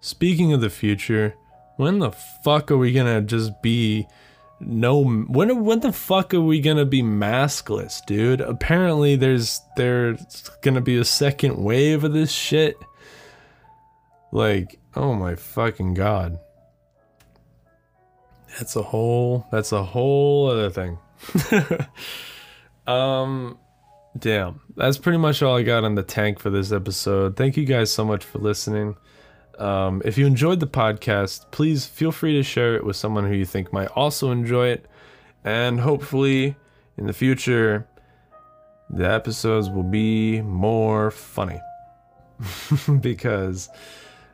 Speaking 0.00 0.52
of 0.52 0.60
the 0.60 0.70
future, 0.70 1.34
when 1.76 1.98
the 1.98 2.12
fuck 2.12 2.70
are 2.70 2.78
we 2.78 2.92
gonna 2.92 3.20
just 3.20 3.62
be 3.62 4.06
no 4.60 5.04
when 5.04 5.64
when 5.64 5.80
the 5.80 5.92
fuck 5.92 6.34
are 6.34 6.40
we 6.40 6.60
gonna 6.60 6.84
be 6.84 7.02
maskless 7.02 8.04
dude? 8.06 8.40
Apparently 8.40 9.16
there's 9.16 9.60
there's 9.76 10.50
gonna 10.62 10.80
be 10.80 10.96
a 10.96 11.04
second 11.04 11.56
wave 11.62 12.04
of 12.04 12.12
this 12.12 12.32
shit. 12.32 12.76
Like 14.32 14.78
oh 14.96 15.14
my 15.14 15.34
fucking 15.34 15.94
god. 15.94 16.38
That's 18.58 18.76
a 18.76 18.82
whole 18.82 19.46
that's 19.52 19.72
a 19.72 19.84
whole 19.84 20.50
other 20.50 20.70
thing. 20.70 20.98
Um 22.88 23.58
damn 24.18 24.60
that's 24.76 24.98
pretty 24.98 25.18
much 25.18 25.42
all 25.42 25.56
i 25.56 25.62
got 25.62 25.84
on 25.84 25.94
the 25.94 26.02
tank 26.02 26.38
for 26.38 26.50
this 26.50 26.72
episode 26.72 27.36
thank 27.36 27.56
you 27.56 27.64
guys 27.64 27.90
so 27.90 28.04
much 28.04 28.24
for 28.24 28.38
listening 28.38 28.96
um, 29.58 30.02
if 30.04 30.16
you 30.16 30.26
enjoyed 30.26 30.60
the 30.60 30.66
podcast, 30.66 31.50
please 31.50 31.84
feel 31.84 32.12
free 32.12 32.34
to 32.34 32.42
share 32.42 32.76
it 32.76 32.84
with 32.84 32.96
someone 32.96 33.26
who 33.26 33.34
you 33.34 33.44
think 33.44 33.72
might 33.72 33.88
also 33.88 34.30
enjoy 34.30 34.68
it. 34.68 34.86
And 35.44 35.80
hopefully, 35.80 36.56
in 36.96 37.06
the 37.06 37.12
future, 37.12 37.86
the 38.88 39.10
episodes 39.10 39.68
will 39.68 39.82
be 39.82 40.40
more 40.42 41.10
funny. 41.10 41.60
because 43.00 43.68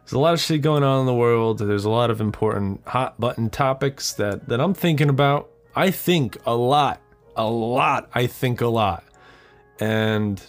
there's 0.04 0.12
a 0.12 0.18
lot 0.18 0.34
of 0.34 0.40
shit 0.40 0.60
going 0.60 0.82
on 0.82 1.00
in 1.00 1.06
the 1.06 1.14
world. 1.14 1.58
There's 1.58 1.86
a 1.86 1.90
lot 1.90 2.10
of 2.10 2.20
important 2.20 2.86
hot 2.86 3.18
button 3.18 3.48
topics 3.48 4.12
that, 4.14 4.48
that 4.48 4.60
I'm 4.60 4.74
thinking 4.74 5.08
about. 5.08 5.50
I 5.74 5.90
think 5.90 6.36
a 6.44 6.54
lot. 6.54 7.00
A 7.36 7.48
lot. 7.48 8.10
I 8.14 8.26
think 8.26 8.60
a 8.60 8.68
lot. 8.68 9.04
And 9.80 10.42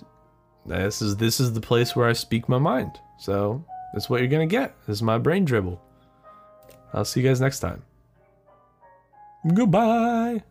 this 0.65 1.01
is 1.01 1.15
this 1.17 1.39
is 1.39 1.53
the 1.53 1.61
place 1.61 1.95
where 1.95 2.07
I 2.07 2.13
speak 2.13 2.49
my 2.49 2.57
mind. 2.57 2.99
So 3.17 3.63
that's 3.93 4.09
what 4.09 4.19
you're 4.19 4.30
gonna 4.30 4.45
get. 4.45 4.76
This 4.88 4.97
is 4.97 5.03
my 5.03 5.17
brain 5.17 5.45
dribble. 5.45 5.82
I'll 6.93 7.05
see 7.05 7.21
you 7.21 7.28
guys 7.28 7.41
next 7.41 7.59
time. 7.59 7.84
Goodbye. 9.53 10.43